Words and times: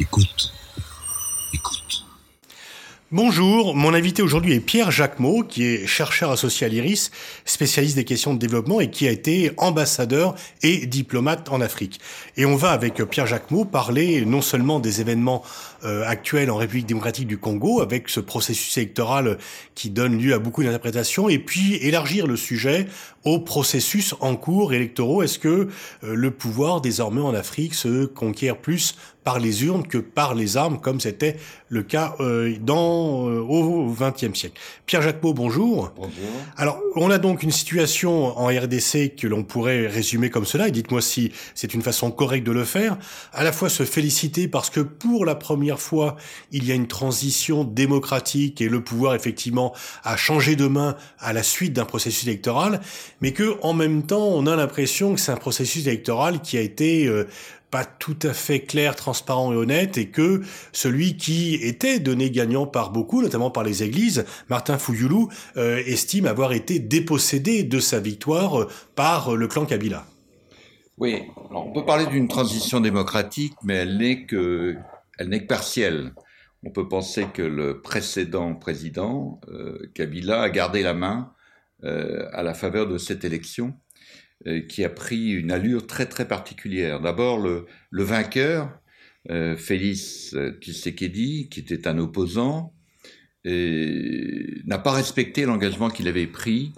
Écoute. 0.00 0.50
Écoute. 1.52 2.06
Bonjour, 3.12 3.74
mon 3.74 3.92
invité 3.92 4.22
aujourd'hui 4.22 4.54
est 4.54 4.60
Pierre 4.60 4.90
Jacquemot, 4.90 5.42
qui 5.42 5.66
est 5.66 5.86
chercheur 5.86 6.30
associé 6.30 6.66
à 6.66 6.70
l'IRIS, 6.70 7.10
spécialiste 7.44 7.96
des 7.96 8.04
questions 8.04 8.32
de 8.32 8.38
développement 8.38 8.80
et 8.80 8.88
qui 8.88 9.06
a 9.06 9.10
été 9.10 9.52
ambassadeur 9.58 10.36
et 10.62 10.86
diplomate 10.86 11.50
en 11.50 11.60
Afrique. 11.60 12.00
Et 12.38 12.46
on 12.46 12.56
va 12.56 12.70
avec 12.70 12.94
Pierre 13.10 13.26
Jacquemot 13.26 13.66
parler 13.66 14.24
non 14.24 14.40
seulement 14.40 14.80
des 14.80 15.02
événements 15.02 15.42
euh, 15.84 16.02
actuels 16.06 16.50
en 16.50 16.56
République 16.56 16.86
démocratique 16.86 17.26
du 17.26 17.36
Congo, 17.36 17.82
avec 17.82 18.08
ce 18.08 18.20
processus 18.20 18.78
électoral 18.78 19.36
qui 19.74 19.90
donne 19.90 20.16
lieu 20.16 20.32
à 20.32 20.38
beaucoup 20.38 20.62
d'interprétations, 20.62 21.28
et 21.28 21.38
puis 21.38 21.74
élargir 21.74 22.26
le 22.26 22.36
sujet 22.36 22.86
au 23.24 23.38
processus 23.38 24.14
en 24.20 24.36
cours 24.36 24.72
électoraux. 24.72 25.22
Est-ce 25.22 25.38
que 25.38 25.48
euh, 25.48 26.14
le 26.14 26.30
pouvoir 26.30 26.80
désormais 26.80 27.20
en 27.20 27.34
Afrique 27.34 27.74
se 27.74 28.06
conquiert 28.06 28.56
plus 28.56 28.96
par 29.22 29.38
les 29.38 29.64
urnes 29.64 29.86
que 29.86 29.98
par 29.98 30.34
les 30.34 30.56
armes, 30.56 30.80
comme 30.80 30.98
c'était 30.98 31.36
le 31.68 31.82
cas 31.82 32.14
euh, 32.20 32.56
dans 32.60 33.28
euh, 33.28 33.40
au 33.40 33.94
XXe 33.94 34.38
siècle? 34.38 34.58
Pierre 34.86 35.02
Jacquemot, 35.02 35.34
bonjour. 35.34 35.92
Bonjour. 35.96 36.12
Alors, 36.56 36.80
on 36.96 37.10
a 37.10 37.18
donc 37.18 37.42
une 37.42 37.50
situation 37.50 38.38
en 38.38 38.46
RDC 38.46 39.16
que 39.16 39.26
l'on 39.26 39.44
pourrait 39.44 39.86
résumer 39.86 40.30
comme 40.30 40.46
cela, 40.46 40.68
et 40.68 40.70
dites-moi 40.70 41.02
si 41.02 41.32
c'est 41.54 41.74
une 41.74 41.82
façon 41.82 42.10
correcte 42.10 42.46
de 42.46 42.52
le 42.52 42.64
faire. 42.64 42.96
À 43.32 43.44
la 43.44 43.52
fois 43.52 43.68
se 43.68 43.84
féliciter 43.84 44.48
parce 44.48 44.70
que 44.70 44.80
pour 44.80 45.26
la 45.26 45.34
première 45.34 45.78
fois, 45.78 46.16
il 46.50 46.64
y 46.64 46.72
a 46.72 46.74
une 46.74 46.88
transition 46.88 47.64
démocratique 47.64 48.60
et 48.60 48.68
le 48.68 48.82
pouvoir 48.82 49.14
effectivement 49.14 49.74
a 50.02 50.16
changé 50.16 50.56
de 50.56 50.66
main 50.66 50.96
à 51.18 51.32
la 51.32 51.42
suite 51.42 51.74
d'un 51.74 51.84
processus 51.84 52.26
électoral, 52.26 52.80
mais 53.20 53.32
que 53.32 53.56
en 53.62 53.72
même 53.72 54.04
temps, 54.04 54.28
on 54.28 54.46
a 54.46 54.56
l'impression 54.56 55.14
que 55.14 55.20
c'est 55.20 55.32
un 55.32 55.36
processus 55.36 55.86
électoral 55.86 56.40
qui 56.40 56.56
a 56.58 56.60
été 56.60 57.06
euh, 57.06 57.26
pas 57.70 57.84
tout 57.84 58.16
à 58.22 58.32
fait 58.32 58.60
clair, 58.60 58.96
transparent 58.96 59.52
et 59.52 59.56
honnête, 59.56 59.96
et 59.96 60.08
que 60.08 60.42
celui 60.72 61.16
qui 61.16 61.54
était 61.54 62.00
donné 62.00 62.30
gagnant 62.30 62.66
par 62.66 62.90
beaucoup, 62.90 63.22
notamment 63.22 63.50
par 63.50 63.62
les 63.62 63.82
églises, 63.82 64.24
Martin 64.48 64.76
Fouyoulou, 64.76 65.28
euh, 65.56 65.82
estime 65.86 66.26
avoir 66.26 66.52
été 66.52 66.78
dépossédé 66.78 67.62
de 67.62 67.78
sa 67.78 68.00
victoire 68.00 68.62
euh, 68.62 68.68
par 68.96 69.36
le 69.36 69.46
clan 69.46 69.66
Kabila. 69.66 70.04
Oui, 70.98 71.22
Alors, 71.48 71.66
on 71.66 71.72
peut 71.72 71.84
parler 71.84 72.06
d'une 72.06 72.28
transition 72.28 72.80
démocratique, 72.80 73.54
mais 73.62 73.74
elle 73.74 73.96
n'est 73.98 74.26
que, 74.26 74.76
elle 75.18 75.28
n'est 75.28 75.42
que 75.42 75.46
partielle. 75.46 76.12
On 76.62 76.70
peut 76.70 76.88
penser 76.88 77.26
que 77.32 77.40
le 77.40 77.80
précédent 77.80 78.54
président, 78.54 79.40
euh, 79.48 79.78
Kabila, 79.94 80.42
a 80.42 80.50
gardé 80.50 80.82
la 80.82 80.92
main 80.92 81.32
à 81.82 82.42
la 82.42 82.54
faveur 82.54 82.86
de 82.88 82.98
cette 82.98 83.24
élection 83.24 83.74
euh, 84.46 84.60
qui 84.60 84.84
a 84.84 84.90
pris 84.90 85.32
une 85.32 85.50
allure 85.50 85.86
très 85.86 86.06
très 86.06 86.26
particulière. 86.26 87.00
D'abord, 87.00 87.38
le, 87.38 87.66
le 87.90 88.02
vainqueur, 88.02 88.80
euh, 89.30 89.56
Félix 89.56 90.34
Tshisekedi, 90.60 91.48
qui 91.48 91.60
était 91.60 91.86
un 91.86 91.98
opposant, 91.98 92.74
n'a 93.44 94.78
pas 94.78 94.92
respecté 94.92 95.46
l'engagement 95.46 95.88
qu'il 95.88 96.08
avait 96.08 96.26
pris 96.26 96.72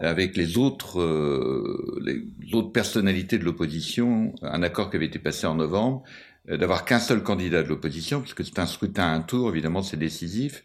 avec 0.00 0.36
les 0.36 0.58
autres, 0.58 1.00
euh, 1.00 2.00
les 2.04 2.54
autres 2.54 2.72
personnalités 2.72 3.38
de 3.38 3.44
l'opposition, 3.44 4.34
un 4.42 4.62
accord 4.62 4.90
qui 4.90 4.96
avait 4.96 5.06
été 5.06 5.18
passé 5.18 5.46
en 5.46 5.54
novembre, 5.54 6.02
euh, 6.48 6.56
d'avoir 6.56 6.84
qu'un 6.84 6.98
seul 6.98 7.22
candidat 7.22 7.62
de 7.62 7.68
l'opposition, 7.68 8.20
puisque 8.20 8.44
c'est 8.44 8.58
un 8.58 8.66
scrutin 8.66 9.04
à 9.04 9.14
un 9.14 9.20
tour, 9.20 9.50
évidemment 9.50 9.82
c'est 9.82 9.96
décisif, 9.96 10.64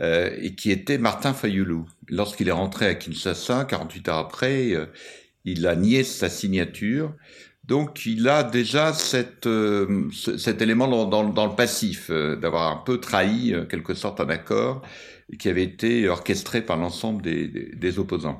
euh, 0.00 0.30
et 0.40 0.54
qui 0.54 0.70
était 0.70 0.98
Martin 0.98 1.32
Fayoulou. 1.34 1.86
Lorsqu'il 2.08 2.48
est 2.48 2.52
rentré 2.52 2.86
à 2.86 2.94
Kinshasa, 2.94 3.64
48 3.64 4.08
heures 4.08 4.18
après, 4.18 4.72
euh, 4.72 4.86
il 5.44 5.66
a 5.66 5.76
nié 5.76 6.02
sa 6.02 6.28
signature. 6.28 7.14
Donc 7.64 8.04
il 8.04 8.28
a 8.28 8.42
déjà 8.42 8.92
cette, 8.92 9.46
euh, 9.46 10.10
cet 10.10 10.60
élément 10.60 10.88
dans, 10.88 11.06
dans, 11.06 11.28
dans 11.28 11.46
le 11.46 11.54
passif, 11.54 12.08
euh, 12.10 12.34
d'avoir 12.36 12.72
un 12.72 12.82
peu 12.82 12.98
trahi, 12.98 13.56
en 13.56 13.66
quelque 13.66 13.94
sorte, 13.94 14.20
un 14.20 14.28
accord 14.28 14.82
qui 15.38 15.48
avait 15.48 15.62
été 15.62 16.08
orchestré 16.08 16.60
par 16.60 16.76
l'ensemble 16.76 17.22
des, 17.22 17.48
des, 17.48 17.74
des, 17.74 17.98
opposants. 17.98 18.38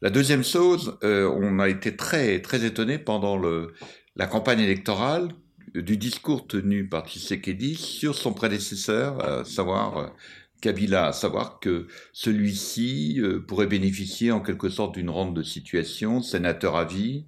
La 0.00 0.10
deuxième 0.10 0.42
chose, 0.42 0.98
on 1.02 1.58
a 1.58 1.68
été 1.68 1.96
très 1.96 2.40
très 2.40 2.64
étonné 2.64 2.98
pendant 2.98 3.36
le, 3.36 3.74
la 4.16 4.26
campagne 4.26 4.60
électorale 4.60 5.28
du 5.74 5.96
discours 5.96 6.46
tenu 6.46 6.88
par 6.88 7.06
Tshisekedi 7.06 7.76
sur 7.76 8.14
son 8.16 8.32
prédécesseur, 8.32 9.24
à 9.24 9.44
savoir 9.44 10.12
Kabila, 10.60 11.08
à 11.08 11.12
savoir 11.12 11.60
que 11.60 11.86
celui-ci 12.12 13.20
euh, 13.20 13.40
pourrait 13.40 13.66
bénéficier 13.66 14.32
en 14.32 14.40
quelque 14.40 14.68
sorte 14.68 14.94
d'une 14.94 15.10
rente 15.10 15.34
de 15.34 15.42
situation, 15.42 16.22
sénateur 16.22 16.76
à 16.76 16.84
vie, 16.84 17.24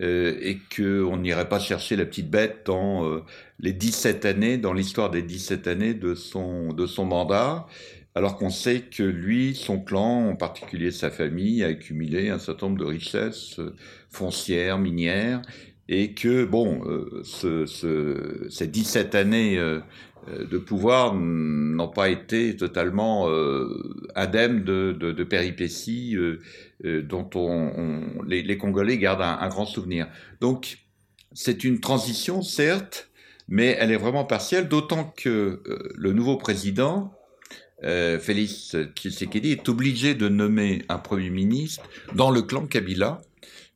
euh, 0.00 0.38
et 0.40 0.58
qu'on 0.76 1.16
n'irait 1.16 1.48
pas 1.48 1.58
chercher 1.58 1.96
la 1.96 2.04
petite 2.04 2.30
bête 2.30 2.62
dans 2.66 3.04
euh, 3.04 3.24
les 3.58 3.72
17 3.72 4.26
années, 4.26 4.56
dans 4.56 4.72
l'histoire 4.72 5.10
des 5.10 5.22
17 5.22 5.66
années 5.66 5.94
de 5.94 6.14
son, 6.14 6.72
de 6.72 6.86
son 6.86 7.04
mandat, 7.04 7.66
alors 8.14 8.36
qu'on 8.36 8.50
sait 8.50 8.82
que 8.82 9.02
lui, 9.02 9.56
son 9.56 9.80
clan, 9.80 10.28
en 10.28 10.36
particulier 10.36 10.92
sa 10.92 11.10
famille, 11.10 11.64
a 11.64 11.68
accumulé 11.68 12.30
un 12.30 12.38
certain 12.38 12.66
nombre 12.66 12.78
de 12.78 12.84
richesses 12.84 13.58
euh, 13.58 13.74
foncières, 14.08 14.78
minières, 14.78 15.42
et 15.88 16.12
que, 16.12 16.44
bon, 16.44 16.82
euh, 16.86 17.22
ce, 17.24 17.66
ce, 17.66 18.46
ces 18.50 18.66
17 18.66 19.14
années 19.14 19.58
euh, 19.58 19.80
de 20.28 20.58
pouvoir 20.58 21.14
n'ont 21.14 21.88
pas 21.88 22.08
été 22.10 22.56
totalement 22.56 23.28
euh, 23.28 23.68
indemnes 24.14 24.62
de, 24.64 25.24
péripéties 25.24 26.16
euh, 26.16 26.40
euh, 26.84 27.02
dont 27.02 27.28
on, 27.34 27.72
on 28.18 28.22
les, 28.22 28.58
Congolais 28.58 28.98
gardent 28.98 29.22
un, 29.22 29.38
un 29.40 29.48
grand 29.48 29.66
souvenir. 29.66 30.08
Donc, 30.40 30.78
c'est 31.32 31.64
une 31.64 31.80
transition, 31.80 32.42
certes, 32.42 33.10
mais 33.48 33.76
elle 33.78 33.90
est 33.90 33.96
vraiment 33.96 34.24
partielle, 34.24 34.68
d'autant 34.68 35.12
que 35.16 35.62
euh, 35.66 35.92
le 35.94 36.12
nouveau 36.12 36.36
président, 36.36 37.12
euh, 37.84 38.18
Félix 38.18 38.76
Tshisekedi, 38.94 39.52
est 39.52 39.68
obligé 39.68 40.14
de 40.14 40.28
nommer 40.28 40.84
un 40.88 40.98
premier 40.98 41.30
ministre 41.30 41.84
dans 42.14 42.30
le 42.30 42.42
clan 42.42 42.66
Kabila, 42.66 43.20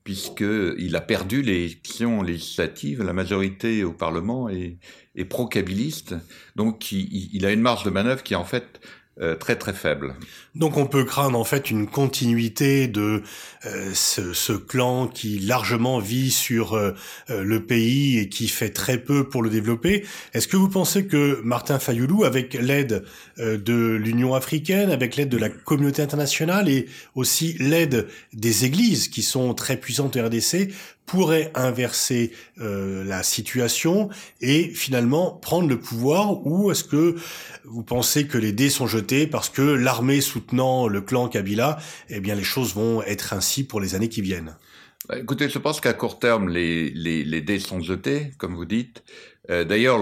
puisqu'il 0.05 0.97
a 0.97 1.01
perdu 1.01 1.43
l'élection 1.43 2.23
législative, 2.23 3.03
la 3.03 3.13
majorité 3.13 3.85
au 3.85 3.93
Parlement 3.93 4.49
est, 4.49 4.79
est 5.15 5.25
pro-kabiliste, 5.25 6.17
donc 6.57 6.93
il, 6.93 7.31
il, 7.33 7.47
a 7.47 7.53
une 7.53 7.61
marge 7.61 7.85
de 7.85 7.91
manœuvre 7.91 8.23
qui 8.23 8.35
en 8.35 8.45
fait 8.45 8.81
euh, 9.21 9.35
très 9.37 9.75
faible. 9.75 10.15
Donc 10.55 10.79
on 10.79 10.87
peut 10.87 11.05
craindre 11.05 11.39
en 11.39 11.45
fait 11.45 11.71
une 11.71 11.87
continuité 11.87 12.89
de 12.89 13.23
euh, 13.67 13.91
ce, 13.93 14.53
clan 14.53 15.07
qui 15.07 15.39
largement 15.39 15.99
vit 15.99 16.31
sur 16.31 16.73
euh, 16.73 16.95
le 17.29 17.63
pays 17.63 18.19
et 18.19 18.31
qui 18.31 18.49
fait 18.49 18.71
très 18.71 18.97
peu 18.97 19.29
pour 19.29 19.43
le 19.43 19.51
développer. 19.51 20.07
Est-ce 20.33 20.49
que 20.49 20.57
vous 20.57 20.71
pensez 20.71 21.05
que 21.05 21.43
Martin 21.45 21.79
Fayoulou, 21.79 22.25
avec 22.25 22.55
l'aide 22.55 23.05
de 23.37 23.95
l'Union 23.97 24.35
africaine, 24.35 24.91
avec 24.91 25.17
l'aide 25.17 25.29
de 25.29 25.37
la 25.37 25.51
communauté 25.51 26.01
internationale 26.01 26.71
et 26.71 26.87
aussi 27.15 27.55
l'aide 27.59 28.09
des 28.33 28.65
églises 28.65 29.09
qui 29.09 29.21
sont 29.21 29.53
très 29.53 29.77
puissantes 29.77 30.17
au 30.17 30.25
RDC, 30.25 30.73
pourrait 31.07 31.51
inverser 31.55 32.33
euh, 32.59 33.05
la 33.05 33.23
situation 33.23 34.09
et 34.41 34.65
finalement 34.71 35.33
prendre 35.33 35.69
le 35.69 35.79
pouvoir 35.79 36.47
ou 36.47 36.71
est-ce 36.71 36.85
que 36.85 37.17
vous 37.65 37.83
pensez 37.83 38.27
que 38.27 38.39
les 38.39 38.53
dés 38.53 38.71
sont 38.71 38.87
jetés 38.87 39.27
parce 39.27 39.49
que 39.49 39.63
l'armée 39.63 40.21
soutenant 40.21 40.89
le 40.89 41.01
clan 41.01 41.29
Kabila, 41.29 41.79
eh 42.09 42.21
bien 42.21 42.35
les 42.35 42.45
choses 42.45 42.75
vont 42.75 43.03
être 43.03 43.33
ainsi 43.33 43.65
pour 43.65 43.81
les 43.81 43.95
années 43.95 44.09
qui 44.09 44.23
viennent? 44.23 44.57
Bah, 45.09 45.19
Écoutez, 45.19 45.49
je 45.49 45.59
pense 45.59 45.81
qu'à 45.81 45.93
court 45.93 46.19
terme, 46.19 46.49
les, 46.49 46.91
les, 46.91 47.41
dés 47.41 47.59
sont 47.59 47.81
jetés, 47.81 48.33
comme 48.39 48.55
vous 48.55 48.65
dites. 48.65 49.03
Euh, 49.51 49.65
D'ailleurs, 49.65 49.99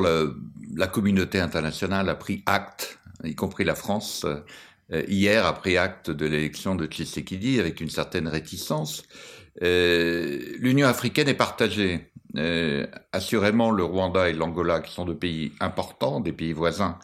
la 0.75 0.87
communauté 0.87 1.41
internationale 1.41 2.09
a 2.09 2.15
pris 2.15 2.43
acte, 2.47 2.99
y 3.25 3.35
compris 3.35 3.65
la 3.65 3.75
France, 3.75 4.27
euh, 4.93 5.05
hier 5.09 5.47
a 5.47 5.55
pris 5.55 5.77
acte 5.77 6.11
de 6.11 6.27
l'élection 6.27 6.75
de 6.75 6.87
Tshisekedi 6.87 7.61
avec 7.61 7.81
une 7.81 7.91
certaine 7.91 8.29
réticence. 8.29 9.05
Euh, 9.63 10.39
L'Union 10.59 10.87
africaine 10.87 11.29
est 11.29 11.35
partagée. 11.35 12.13
Euh, 12.37 12.87
assurément, 13.13 13.71
le 13.71 13.83
Rwanda 13.83 14.29
et 14.29 14.33
l'Angola, 14.33 14.81
qui 14.81 14.93
sont 14.93 15.05
deux 15.05 15.17
pays 15.17 15.53
importants, 15.61 16.21
des 16.21 16.33
pays 16.33 16.53
voisins, 16.53 16.99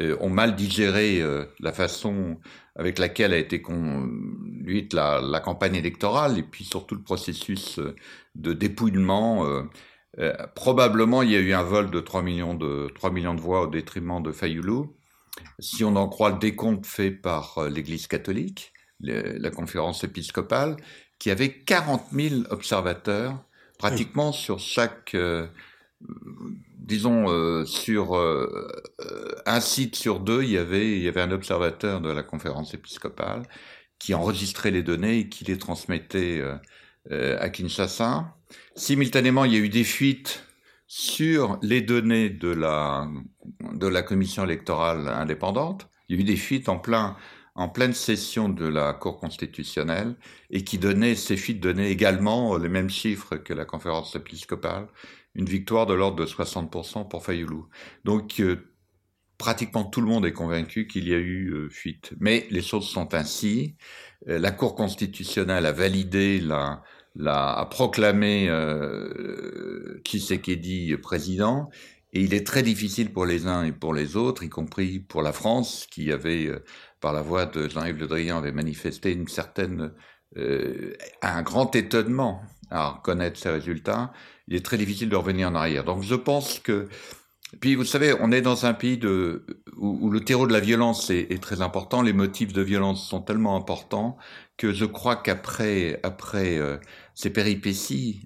euh, 0.00 0.16
ont 0.20 0.30
mal 0.30 0.54
digéré 0.54 1.22
la 1.60 1.72
façon 1.72 2.38
avec 2.76 2.98
laquelle 2.98 3.32
a 3.32 3.38
été 3.38 3.60
conduite 3.60 4.92
la, 4.92 5.40
campagne 5.40 5.74
électorale 5.74 6.38
et 6.38 6.44
puis 6.44 6.64
surtout 6.64 6.94
le 6.94 7.02
processus 7.02 7.80
de 8.36 8.52
dépouillement. 8.52 9.44
probablement, 10.54 11.22
il 11.22 11.32
y 11.32 11.36
a 11.36 11.40
eu 11.40 11.52
un 11.52 11.64
vol 11.64 11.90
de 11.90 12.00
3 12.00 12.22
millions 12.22 12.54
de, 12.54 12.88
3 12.94 13.10
millions 13.10 13.34
de 13.34 13.40
voix 13.40 13.62
au 13.62 13.66
détriment 13.66 14.22
de 14.22 14.30
Fayoulou. 14.30 14.96
Si 15.58 15.82
on 15.82 15.96
en 15.96 16.08
croit 16.08 16.30
le 16.30 16.38
décompte 16.38 16.86
fait 16.86 17.10
par 17.10 17.68
l'Église 17.68 18.06
catholique, 18.06 18.72
la 19.00 19.50
conférence 19.50 20.04
épiscopale, 20.04 20.76
qui 21.18 21.30
avait 21.30 21.52
40 21.52 22.06
000 22.12 22.34
observateurs, 22.50 23.44
pratiquement 23.78 24.30
oui. 24.30 24.36
sur 24.36 24.58
chaque, 24.58 25.14
euh, 25.14 25.46
disons, 26.78 27.28
euh, 27.28 27.64
sur 27.64 28.16
euh, 28.16 28.68
un 29.46 29.60
site 29.60 29.96
sur 29.96 30.20
deux, 30.20 30.42
il 30.42 30.50
y, 30.50 30.58
avait, 30.58 30.92
il 30.96 31.02
y 31.02 31.08
avait 31.08 31.20
un 31.20 31.32
observateur 31.32 32.00
de 32.00 32.10
la 32.10 32.22
conférence 32.22 32.74
épiscopale 32.74 33.42
qui 33.98 34.14
enregistrait 34.14 34.70
les 34.70 34.82
données 34.82 35.20
et 35.20 35.28
qui 35.28 35.44
les 35.44 35.58
transmettait 35.58 36.40
à 37.10 37.48
Kinshasa. 37.48 38.32
Simultanément, 38.76 39.44
il 39.44 39.54
y 39.54 39.56
a 39.56 39.58
eu 39.58 39.68
des 39.68 39.82
fuites 39.82 40.44
sur 40.86 41.58
les 41.62 41.80
données 41.80 42.30
de 42.30 42.48
la, 42.48 43.08
de 43.74 43.86
la 43.88 44.02
commission 44.02 44.44
électorale 44.44 45.08
indépendante. 45.08 45.88
Il 46.08 46.14
y 46.14 46.18
a 46.18 46.20
eu 46.22 46.24
des 46.24 46.36
fuites 46.36 46.68
en 46.68 46.78
plein 46.78 47.16
en 47.58 47.68
pleine 47.68 47.92
session 47.92 48.48
de 48.48 48.66
la 48.66 48.92
Cour 48.92 49.18
constitutionnelle 49.18 50.14
et 50.50 50.62
qui 50.62 50.78
donnait, 50.78 51.16
ces 51.16 51.36
fuites 51.36 51.60
donnaient 51.60 51.90
également 51.90 52.56
les 52.56 52.68
mêmes 52.68 52.88
chiffres 52.88 53.36
que 53.36 53.52
la 53.52 53.64
conférence 53.64 54.14
épiscopale, 54.14 54.86
une 55.34 55.46
victoire 55.46 55.84
de 55.86 55.92
l'ordre 55.92 56.16
de 56.16 56.24
60% 56.24 57.08
pour 57.08 57.24
Fayoulou. 57.24 57.68
Donc, 58.04 58.38
euh, 58.38 58.72
pratiquement 59.38 59.82
tout 59.82 60.00
le 60.00 60.06
monde 60.06 60.24
est 60.24 60.32
convaincu 60.32 60.86
qu'il 60.86 61.08
y 61.08 61.14
a 61.14 61.18
eu 61.18 61.50
euh, 61.50 61.68
fuite. 61.68 62.12
Mais 62.20 62.46
les 62.50 62.62
choses 62.62 62.88
sont 62.88 63.12
ainsi. 63.12 63.74
Euh, 64.28 64.38
la 64.38 64.52
Cour 64.52 64.76
constitutionnelle 64.76 65.66
a 65.66 65.72
validé 65.72 66.40
a 67.26 67.66
proclamé 67.70 68.48
euh, 68.48 70.00
Tshisekedi 70.04 70.96
président 70.98 71.70
et 72.18 72.22
il 72.22 72.34
est 72.34 72.44
très 72.44 72.64
difficile 72.64 73.12
pour 73.12 73.26
les 73.26 73.46
uns 73.46 73.62
et 73.62 73.70
pour 73.70 73.94
les 73.94 74.16
autres, 74.16 74.42
y 74.42 74.48
compris 74.48 74.98
pour 74.98 75.22
la 75.22 75.32
France, 75.32 75.86
qui 75.88 76.10
avait 76.10 76.50
par 77.00 77.12
la 77.12 77.22
voix 77.22 77.46
de 77.46 77.68
Jean-Yves 77.68 77.98
Le 77.98 78.08
Drian, 78.08 78.38
avait 78.38 78.50
manifesté 78.50 79.12
une 79.12 79.28
certaine, 79.28 79.92
euh, 80.36 80.94
un 81.22 81.42
grand 81.42 81.76
étonnement 81.76 82.42
à 82.72 82.88
reconnaître 82.88 83.38
ces 83.38 83.50
résultats. 83.50 84.12
Il 84.48 84.56
est 84.56 84.64
très 84.64 84.78
difficile 84.78 85.08
de 85.08 85.14
revenir 85.14 85.48
en 85.48 85.54
arrière. 85.54 85.84
Donc 85.84 86.02
je 86.02 86.16
pense 86.16 86.58
que, 86.58 86.88
puis 87.60 87.76
vous 87.76 87.84
savez, 87.84 88.12
on 88.18 88.32
est 88.32 88.42
dans 88.42 88.66
un 88.66 88.74
pays 88.74 88.98
où, 89.76 90.10
le 90.10 90.20
terreau 90.24 90.48
de 90.48 90.52
la 90.52 90.58
violence 90.58 91.10
est, 91.10 91.40
très 91.40 91.60
important, 91.60 92.02
les 92.02 92.12
motifs 92.12 92.52
de 92.52 92.62
violence 92.62 93.08
sont 93.08 93.22
tellement 93.22 93.54
importants 93.54 94.16
que 94.56 94.72
je 94.72 94.86
crois 94.86 95.14
qu'après 95.14 96.00
après 96.02 96.58
euh, 96.58 96.78
ces 97.14 97.30
péripéties, 97.30 98.22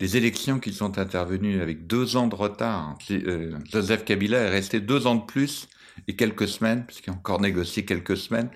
des 0.00 0.16
élections 0.16 0.58
qui 0.58 0.72
sont 0.72 0.98
intervenues 0.98 1.60
avec 1.60 1.86
deux 1.86 2.16
ans 2.16 2.26
de 2.26 2.34
retard, 2.34 2.96
euh, 3.10 3.52
Joseph 3.70 4.04
Kabila 4.04 4.38
est 4.38 4.48
resté 4.48 4.80
deux 4.80 5.06
ans 5.06 5.14
de 5.14 5.24
plus 5.24 5.68
et 6.08 6.16
quelques 6.16 6.48
semaines, 6.48 6.84
puisqu'il 6.86 7.10
a 7.10 7.12
encore 7.12 7.40
négocié 7.40 7.84
quelques 7.84 8.16
semaines 8.16 8.48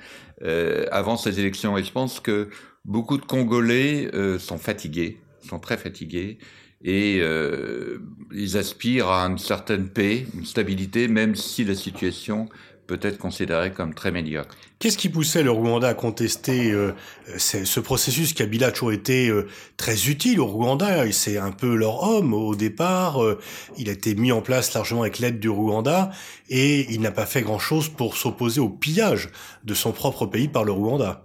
euh, 0.42 0.86
avant 0.90 1.18
ces 1.18 1.38
élections. 1.38 1.76
Et 1.76 1.84
je 1.84 1.92
pense 1.92 2.18
que 2.18 2.48
beaucoup 2.86 3.18
de 3.18 3.24
Congolais 3.26 4.10
euh, 4.14 4.38
sont 4.38 4.56
fatigués, 4.56 5.20
sont 5.46 5.58
très 5.58 5.76
fatigués, 5.76 6.38
et 6.82 7.18
euh, 7.20 7.98
ils 8.32 8.56
aspirent 8.56 9.08
à 9.08 9.26
une 9.26 9.38
certaine 9.38 9.88
paix, 9.88 10.26
une 10.34 10.46
stabilité, 10.46 11.08
même 11.08 11.34
si 11.34 11.64
la 11.64 11.74
situation 11.74 12.48
peut 12.86 12.98
être 13.02 13.18
considéré 13.18 13.72
comme 13.72 13.94
très 13.94 14.12
médiocre. 14.12 14.54
Qu'est-ce 14.78 14.98
qui 14.98 15.08
poussait 15.08 15.42
le 15.42 15.50
Rwanda 15.50 15.88
à 15.88 15.94
contester 15.94 16.70
euh, 16.72 16.92
ce 17.38 17.80
processus 17.80 18.34
Kabila 18.34 18.66
a 18.66 18.72
toujours 18.72 18.92
été 18.92 19.28
euh, 19.28 19.46
très 19.76 20.08
utile 20.08 20.40
au 20.40 20.46
Rwanda? 20.46 21.10
C'est 21.12 21.38
un 21.38 21.52
peu 21.52 21.74
leur 21.74 22.02
homme 22.02 22.34
au 22.34 22.54
départ. 22.54 23.22
Euh, 23.22 23.38
il 23.78 23.88
a 23.88 23.92
été 23.92 24.14
mis 24.14 24.32
en 24.32 24.42
place 24.42 24.74
largement 24.74 25.02
avec 25.02 25.18
l'aide 25.18 25.40
du 25.40 25.48
Rwanda 25.48 26.10
et 26.50 26.92
il 26.92 27.00
n'a 27.00 27.12
pas 27.12 27.26
fait 27.26 27.42
grand-chose 27.42 27.88
pour 27.88 28.16
s'opposer 28.16 28.60
au 28.60 28.68
pillage 28.68 29.30
de 29.64 29.74
son 29.74 29.92
propre 29.92 30.26
pays 30.26 30.48
par 30.48 30.64
le 30.64 30.72
Rwanda. 30.72 31.24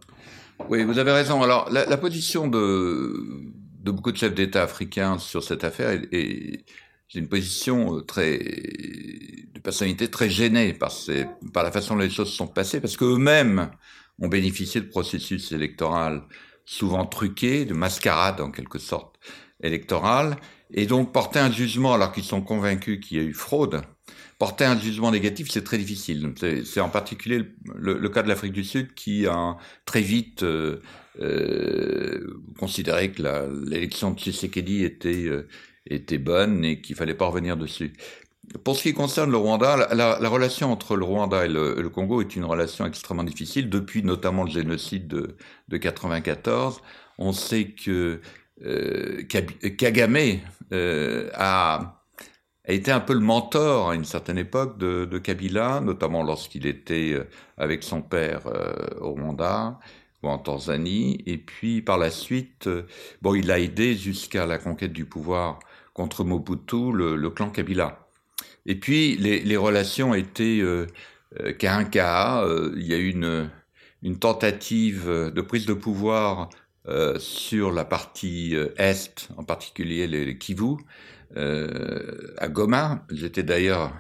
Oui, 0.70 0.84
vous 0.84 0.98
avez 0.98 1.12
raison. 1.12 1.42
Alors, 1.42 1.70
la, 1.72 1.86
la 1.86 1.98
position 1.98 2.48
de, 2.48 3.14
de 3.84 3.92
beaucoup 3.92 4.12
de 4.12 4.18
chefs 4.18 4.36
d'État 4.36 4.64
africains 4.64 5.18
sur 5.18 5.44
cette 5.44 5.64
affaire 5.64 5.90
est, 5.90 6.08
est 6.12 6.66
une 7.16 7.28
position 7.28 8.02
très 8.02 8.38
de 8.38 9.60
personnalité 9.60 10.10
très 10.10 10.30
gênée 10.30 10.74
par, 10.74 10.92
ces, 10.92 11.26
par 11.54 11.64
la 11.64 11.72
façon 11.72 11.96
dont 11.96 12.02
les 12.02 12.10
choses 12.10 12.32
sont 12.32 12.48
passées, 12.48 12.80
parce 12.80 12.98
qu'eux-mêmes 12.98 13.72
ont 14.22 14.28
bénéficié 14.28 14.82
de 14.82 14.88
processus 14.88 15.52
électoral 15.52 16.24
souvent 16.66 17.06
truqués, 17.06 17.66
de 17.66 17.74
mascarade 17.74 18.42
en 18.42 18.52
quelque 18.52 18.78
sorte 18.78 19.20
électorale, 19.62 20.38
et 20.72 20.86
donc 20.86 21.12
porter 21.12 21.40
un 21.40 21.52
jugement 21.52 21.94
alors 21.94 22.12
qu'ils 22.12 22.24
sont 22.24 22.42
convaincus 22.42 23.00
qu'il 23.00 23.18
y 23.18 23.20
a 23.20 23.24
eu 23.24 23.34
fraude, 23.34 23.82
porter 24.38 24.66
un 24.66 24.80
jugement 24.80 25.12
négatif, 25.12 25.50
c'est 25.50 25.64
très 25.64 25.78
difficile. 25.78 26.34
C'est 26.66 26.80
en 26.80 26.90
particulier 26.90 27.44
le, 27.76 28.10
cas 28.10 28.24
de 28.24 28.30
l'Afrique 28.30 28.54
du 28.54 28.64
Sud 28.64 28.94
qui 28.94 29.28
a 29.28 29.58
très 29.86 30.02
vite 30.02 30.44
euh, 30.44 30.80
euh, 31.20 32.42
considéré 32.58 33.12
que 33.12 33.22
l'élection 33.68 34.12
de 34.12 34.20
Tshisekedi 34.20 34.84
était, 34.84 35.26
euh, 35.26 35.48
était 35.90 36.18
bonne 36.18 36.64
et 36.64 36.82
qu'il 36.82 36.96
fallait 36.96 37.14
pas 37.14 37.26
revenir 37.26 37.58
dessus. 37.58 37.94
Pour 38.64 38.76
ce 38.76 38.84
qui 38.84 38.94
concerne 38.94 39.30
le 39.30 39.38
Rwanda, 39.38 39.76
la, 39.94 40.18
la, 40.20 40.30
relation 40.30 40.72
entre 40.72 40.96
le 40.96 41.06
Rwanda 41.06 41.46
et 41.46 41.50
le, 41.50 41.88
Congo 41.90 42.22
est 42.22 42.36
une 42.36 42.46
relation 42.46 42.86
extrêmement 42.86 43.24
difficile 43.24 43.70
depuis 43.70 44.02
notamment 44.02 44.44
le 44.44 44.50
génocide 44.50 45.08
de, 45.08 45.36
de 45.68 45.78
94. 45.78 46.82
On 47.20 47.32
sait 47.32 47.72
que 47.72 48.22
euh, 48.66 49.24
Kagame 49.24 50.40
euh, 50.74 51.30
a, 51.34 52.02
a, 52.68 52.72
été 52.72 52.92
un 52.92 53.00
peu 53.00 53.14
le 53.14 53.20
mentor 53.20 53.92
à 53.92 53.96
une 53.96 54.06
certaine 54.06 54.38
époque 54.38 54.78
de, 54.80 55.18
Kabila, 55.20 55.80
notamment 55.82 56.24
lorsqu'il 56.24 56.66
était 56.66 57.14
euh, 57.14 57.28
avec 57.58 57.84
son 57.84 58.02
père 58.02 58.42
au 59.00 59.12
Rwanda 59.12 59.80
ou 60.24 60.28
en 60.28 60.40
Tanzanie. 60.40 61.24
Et 61.28 61.38
puis 61.38 61.82
par 61.82 61.98
la 62.00 62.10
suite, 62.10 62.68
bon, 63.22 63.36
il 63.36 63.52
a 63.52 63.60
aidé 63.60 63.96
jusqu'à 63.96 64.46
la 64.48 64.58
conquête 64.58 64.94
du 64.94 65.06
pouvoir 65.06 65.60
contre 66.00 66.24
Mobutu, 66.24 66.94
le, 66.94 67.30
clan 67.30 67.50
Kabila. 67.50 68.08
Et 68.66 68.76
puis 68.76 69.18
les, 69.18 69.58
relations 69.58 70.14
étaient 70.14 70.62
euh, 70.62 70.88
euh, 71.42 71.52
cas 71.52 71.84
cas. 71.84 72.42
Euh, 72.46 72.72
il 72.78 72.88
y 72.88 72.94
a 72.94 72.98
eu 72.98 73.10
une, 73.10 74.18
tentative 74.18 75.10
de 75.10 75.42
prise 75.42 75.66
de 75.66 75.74
pouvoir 75.74 76.50
euh, 76.88 77.20
sur 77.20 77.74
la 77.74 77.84
partie 77.84 78.56
est, 78.78 79.28
en 79.36 79.44
particulier 79.44 80.08
les, 80.08 80.24
les 80.24 80.38
Kivu, 80.38 80.78
à 81.36 82.48
Goma. 82.48 83.06
J'étais 83.12 83.44
d'ailleurs 83.44 83.92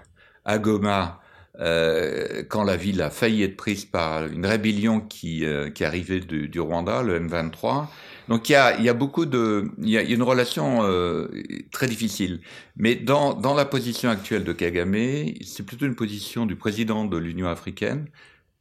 à 0.45 0.57
Goma 0.57 1.19
quand 1.59 2.63
la 2.63 2.77
ville 2.77 3.01
a 3.01 3.09
failli 3.09 3.43
être 3.43 3.57
prise 3.57 3.85
par 3.85 4.25
une 4.27 4.45
rébellion 4.45 5.01
qui, 5.01 5.43
qui 5.75 5.83
arrivait 5.83 6.21
du, 6.21 6.47
du 6.47 6.59
Rwanda, 6.59 7.03
le 7.03 7.19
M23. 7.19 7.87
Donc 8.29 8.47
il 8.47 8.51
y 8.51 8.55
a, 8.55 8.79
y 8.79 8.87
a 8.87 8.93
beaucoup 8.93 9.25
de, 9.25 9.71
il 9.79 9.89
y 9.89 9.97
a, 9.97 10.03
une 10.03 10.21
relation 10.21 10.83
euh, 10.83 11.27
très 11.71 11.87
difficile. 11.87 12.41
Mais 12.77 12.95
dans, 12.95 13.33
dans 13.33 13.55
la 13.55 13.65
position 13.65 14.07
actuelle 14.09 14.43
de 14.43 14.53
Kagame, 14.53 15.33
c'est 15.43 15.65
plutôt 15.65 15.87
une 15.87 15.95
position 15.95 16.45
du 16.45 16.55
président 16.55 17.05
de 17.05 17.17
l'Union 17.17 17.47
africaine, 17.47 18.05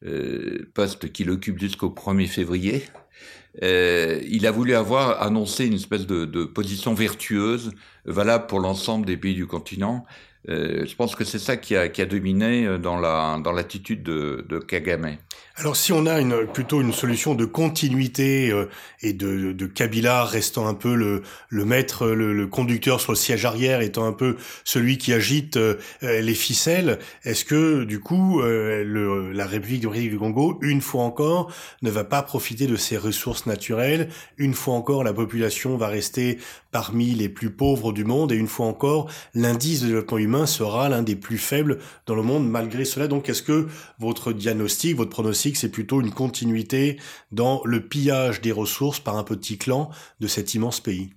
euh, 0.06 0.70
poste 0.72 1.12
qu'il 1.12 1.30
occupe 1.30 1.60
jusqu'au 1.60 1.90
1er 1.90 2.26
février. 2.26 2.82
Euh, 3.62 4.20
il 4.26 4.46
a 4.46 4.52
voulu 4.52 4.74
avoir 4.74 5.20
annoncé 5.22 5.66
une 5.66 5.74
espèce 5.74 6.06
de, 6.06 6.24
de 6.24 6.44
position 6.44 6.94
vertueuse, 6.94 7.72
valable 8.06 8.46
pour 8.46 8.60
l'ensemble 8.60 9.04
des 9.04 9.18
pays 9.18 9.34
du 9.34 9.46
continent. 9.46 10.06
Euh, 10.48 10.86
je 10.86 10.94
pense 10.94 11.16
que 11.16 11.24
c'est 11.24 11.38
ça 11.38 11.56
qui 11.56 11.76
a, 11.76 11.88
dominé 12.06 12.78
dans 12.78 12.98
la 12.98 13.38
dans 13.42 13.52
l'attitude 13.52 14.02
de, 14.02 14.46
de 14.48 14.58
Kagame. 14.58 15.18
Alors 15.60 15.74
si 15.74 15.92
on 15.92 16.06
a 16.06 16.20
une, 16.20 16.46
plutôt 16.46 16.80
une 16.80 16.92
solution 16.92 17.34
de 17.34 17.44
continuité 17.44 18.52
euh, 18.52 18.68
et 19.02 19.12
de, 19.12 19.50
de, 19.50 19.66
Kabila 19.66 20.22
restant 20.22 20.68
un 20.68 20.74
peu 20.74 20.94
le, 20.94 21.22
le 21.48 21.64
maître, 21.64 22.06
le, 22.06 22.32
le, 22.32 22.46
conducteur 22.46 23.00
sur 23.00 23.10
le 23.10 23.16
siège 23.16 23.44
arrière, 23.44 23.80
étant 23.80 24.06
un 24.06 24.12
peu 24.12 24.36
celui 24.62 24.98
qui 24.98 25.12
agite 25.12 25.56
euh, 25.56 25.74
les 26.00 26.34
ficelles, 26.34 27.00
est-ce 27.24 27.44
que 27.44 27.82
du 27.82 27.98
coup 27.98 28.40
euh, 28.40 28.84
le, 28.84 29.32
la 29.32 29.46
République 29.46 29.80
du 29.80 30.16
Congo, 30.16 30.60
une 30.62 30.80
fois 30.80 31.02
encore, 31.02 31.52
ne 31.82 31.90
va 31.90 32.04
pas 32.04 32.22
profiter 32.22 32.68
de 32.68 32.76
ses 32.76 32.96
ressources 32.96 33.46
naturelles 33.46 34.10
Une 34.36 34.54
fois 34.54 34.74
encore, 34.74 35.02
la 35.02 35.12
population 35.12 35.76
va 35.76 35.88
rester 35.88 36.38
parmi 36.70 37.14
les 37.14 37.28
plus 37.28 37.50
pauvres 37.50 37.92
du 37.92 38.04
monde 38.04 38.30
et 38.30 38.36
une 38.36 38.46
fois 38.46 38.66
encore, 38.66 39.10
l'indice 39.34 39.80
de 39.80 39.86
développement 39.86 40.18
humain 40.18 40.46
sera 40.46 40.88
l'un 40.88 41.02
des 41.02 41.16
plus 41.16 41.38
faibles 41.38 41.78
dans 42.06 42.14
le 42.14 42.22
monde 42.22 42.48
malgré 42.48 42.84
cela. 42.84 43.08
Donc 43.08 43.28
est-ce 43.28 43.42
que 43.42 43.66
votre 43.98 44.32
diagnostic, 44.32 44.96
votre 44.96 45.10
pronostic 45.10 45.47
c'est 45.56 45.70
plutôt 45.70 46.00
une 46.00 46.12
continuité 46.12 46.98
dans 47.32 47.62
le 47.64 47.86
pillage 47.86 48.40
des 48.40 48.52
ressources 48.52 49.00
par 49.00 49.16
un 49.16 49.24
petit 49.24 49.58
clan 49.58 49.90
de 50.20 50.26
cet 50.26 50.54
immense 50.54 50.80
pays. 50.80 51.10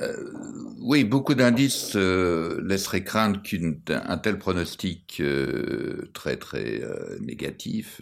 Euh, 0.00 0.32
oui, 0.80 1.04
beaucoup 1.04 1.34
d'indices 1.34 1.92
euh, 1.96 2.60
laisseraient 2.62 3.02
craindre 3.02 3.40
qu'un 3.42 4.18
tel 4.18 4.38
pronostic 4.38 5.18
euh, 5.20 6.10
très 6.12 6.36
très 6.36 6.82
négatif 7.20 8.00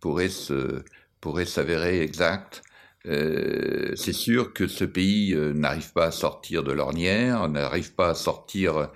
pourrait 0.00 0.28
se 0.28 0.82
pourrait 1.20 1.46
s'avérer 1.46 2.00
exact. 2.02 2.62
C'est 3.04 4.12
sûr 4.12 4.52
que 4.52 4.66
ce 4.66 4.84
pays 4.84 5.32
n'arrive 5.54 5.92
pas 5.92 6.06
à 6.06 6.10
sortir 6.10 6.64
de 6.64 6.72
l'ornière, 6.72 7.48
n'arrive 7.48 7.94
pas 7.94 8.10
à 8.10 8.14
sortir, 8.14 8.90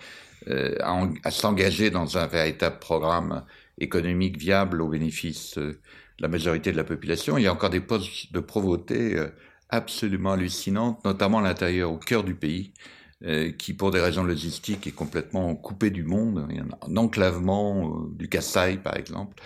à 0.48 1.30
s'engager 1.30 1.90
dans 1.90 2.18
un 2.18 2.26
véritable 2.26 2.80
programme 2.80 3.44
économique 3.80 4.38
viable 4.38 4.82
au 4.82 4.88
bénéfice 4.88 5.58
euh, 5.58 5.72
de 6.18 6.22
la 6.22 6.28
majorité 6.28 6.70
de 6.70 6.76
la 6.76 6.84
population. 6.84 7.38
Il 7.38 7.44
y 7.44 7.46
a 7.46 7.52
encore 7.52 7.70
des 7.70 7.80
postes 7.80 8.32
de 8.32 8.40
pauvreté 8.40 9.16
euh, 9.16 9.28
absolument 9.68 10.32
hallucinantes, 10.32 11.04
notamment 11.04 11.38
à 11.38 11.42
l'intérieur, 11.42 11.90
au 11.90 11.96
cœur 11.96 12.24
du 12.24 12.34
pays, 12.34 12.72
euh, 13.24 13.50
qui, 13.52 13.74
pour 13.74 13.90
des 13.90 14.00
raisons 14.00 14.24
logistiques, 14.24 14.86
est 14.86 14.92
complètement 14.92 15.54
coupé 15.54 15.90
du 15.90 16.04
monde. 16.04 16.46
Il 16.50 16.56
y 16.56 16.60
a 16.60 16.64
un 16.88 16.96
enclavement 16.96 18.06
du 18.10 18.28
Kassai, 18.28 18.78
par 18.78 18.96
exemple, 18.96 19.36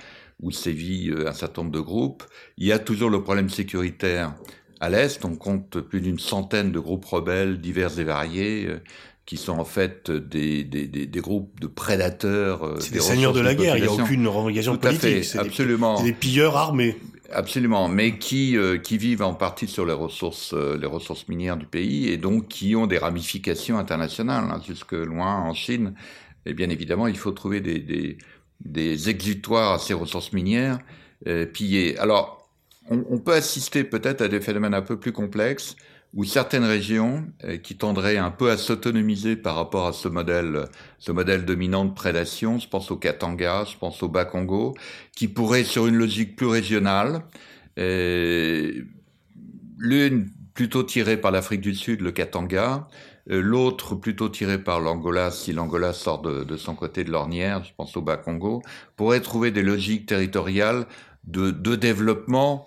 où 0.41 0.51
sévit 0.51 1.13
un 1.27 1.33
certain 1.33 1.63
nombre 1.63 1.73
de 1.73 1.81
groupes. 1.81 2.25
Il 2.57 2.67
y 2.67 2.73
a 2.73 2.79
toujours 2.79 3.11
le 3.11 3.23
problème 3.23 3.49
sécuritaire 3.49 4.35
à 4.81 4.91
l'Est. 4.91 5.25
On 5.25 5.37
compte 5.37 5.81
plus 5.81 6.01
d'une 6.01 6.19
centaine 6.19 6.73
de 6.73 6.79
groupes 6.79 7.05
rebelles 7.05 7.61
divers 7.61 7.99
et 7.99 8.05
variés. 8.05 8.69
Qui 9.27 9.37
sont 9.37 9.59
en 9.59 9.65
fait 9.65 10.11
des, 10.11 10.65
des, 10.65 10.87
des, 10.87 11.07
des 11.07 11.21
groupes 11.21 11.59
de 11.61 11.67
prédateurs. 11.67 12.77
C'est 12.81 12.93
des, 12.93 13.01
seigneurs 13.01 13.33
de 13.33 13.41
la 13.41 13.55
guerre, 13.55 13.77
il 13.77 13.83
n'y 13.83 13.89
a 13.89 13.93
aucune 13.93 14.27
revendication 14.27 14.77
politique. 14.77 15.25
C'est 15.25 15.39
absolument. 15.39 16.01
Des, 16.03 16.11
des 16.11 16.13
pilleurs 16.13 16.57
armés. 16.57 16.97
Absolument, 17.33 17.89
mais 17.89 18.19
qui 18.19 18.57
qui 18.85 18.99
vivent 18.99 19.23
en 19.23 19.35
partie 19.35 19.67
sur 19.67 19.87
les 19.87 19.95
ressources 19.95 20.53
les 20.53 20.87
ressources 20.87 21.27
minières 21.27 21.57
du 21.57 21.67
pays 21.67 22.09
et 22.09 22.17
donc 22.19 22.49
qui 22.49 22.77
ont 22.77 22.87
des 22.87 22.99
ramifications 22.99 23.79
internationales 23.79 24.45
hein, 24.51 24.61
jusque 24.65 24.93
loin 24.93 25.41
en 25.41 25.55
Chine. 25.55 25.95
Et 26.47 26.53
bien 26.53 26.69
évidemment, 26.69 27.07
il 27.07 27.17
faut 27.17 27.33
trouver 27.33 27.61
des, 27.61 27.79
des, 27.79 28.19
des 28.65 29.09
exutoires 29.09 29.73
à 29.73 29.79
ces 29.79 29.95
ressources 29.95 30.33
minières 30.33 30.79
euh, 31.27 31.47
pillées. 31.47 31.97
Alors, 31.99 32.51
on, 32.91 33.03
on 33.09 33.19
peut 33.19 33.33
assister 33.33 33.83
peut-être 33.85 34.21
à 34.21 34.29
des 34.29 34.41
phénomènes 34.41 34.75
un 34.75 34.83
peu 34.83 34.99
plus 34.99 35.13
complexes 35.13 35.77
où 36.15 36.25
certaines 36.25 36.65
régions 36.65 37.25
euh, 37.45 37.57
qui 37.57 37.77
tendraient 37.77 38.17
un 38.17 38.31
peu 38.31 38.51
à 38.51 38.57
s'autonomiser 38.57 39.37
par 39.37 39.57
rapport 39.57 39.87
à 39.87 39.93
ce 39.93 40.09
modèle, 40.09 40.67
ce 40.99 41.13
modèle 41.13 41.45
dominant 41.45 41.85
de 41.85 41.93
prédation, 41.93 42.59
je 42.59 42.69
pense 42.69 42.91
au 42.91 42.97
Katanga, 42.97 43.65
je 43.65 43.77
pense 43.77 44.03
au 44.03 44.09
Bas-Congo, 44.09 44.75
qui 45.17 45.29
pourraient, 45.29 45.65
sur 45.65 45.87
une 45.87 45.97
logique 45.97 46.37
plus 46.37 46.47
régionale, 46.47 47.23
euh, 47.79 48.85
l'une 49.79 50.31
plutôt 50.55 50.85
tirée 50.85 51.17
par 51.17 51.33
l'Afrique 51.33 51.61
du 51.61 51.75
Sud, 51.75 52.01
le 52.01 52.13
Katanga, 52.13 52.89
euh, 53.31 53.41
l'autre 53.41 53.95
plutôt 53.95 54.29
tirée 54.29 54.59
par 54.59 54.81
l'Angola, 54.81 55.31
si 55.31 55.53
l'Angola 55.53 55.93
sort 55.93 56.23
de, 56.23 56.57
son 56.57 56.75
côté 56.75 57.05
de 57.05 57.11
l'ornière, 57.11 57.65
je 57.65 57.73
pense 57.77 57.97
au 57.97 58.03
Bas-Congo, 58.03 58.63
pourrait 58.97 59.21
trouver 59.21 59.51
des 59.51 59.63
logiques 59.63 60.07
territoriales 60.07 60.87
de, 61.27 61.51
développement 61.75 62.65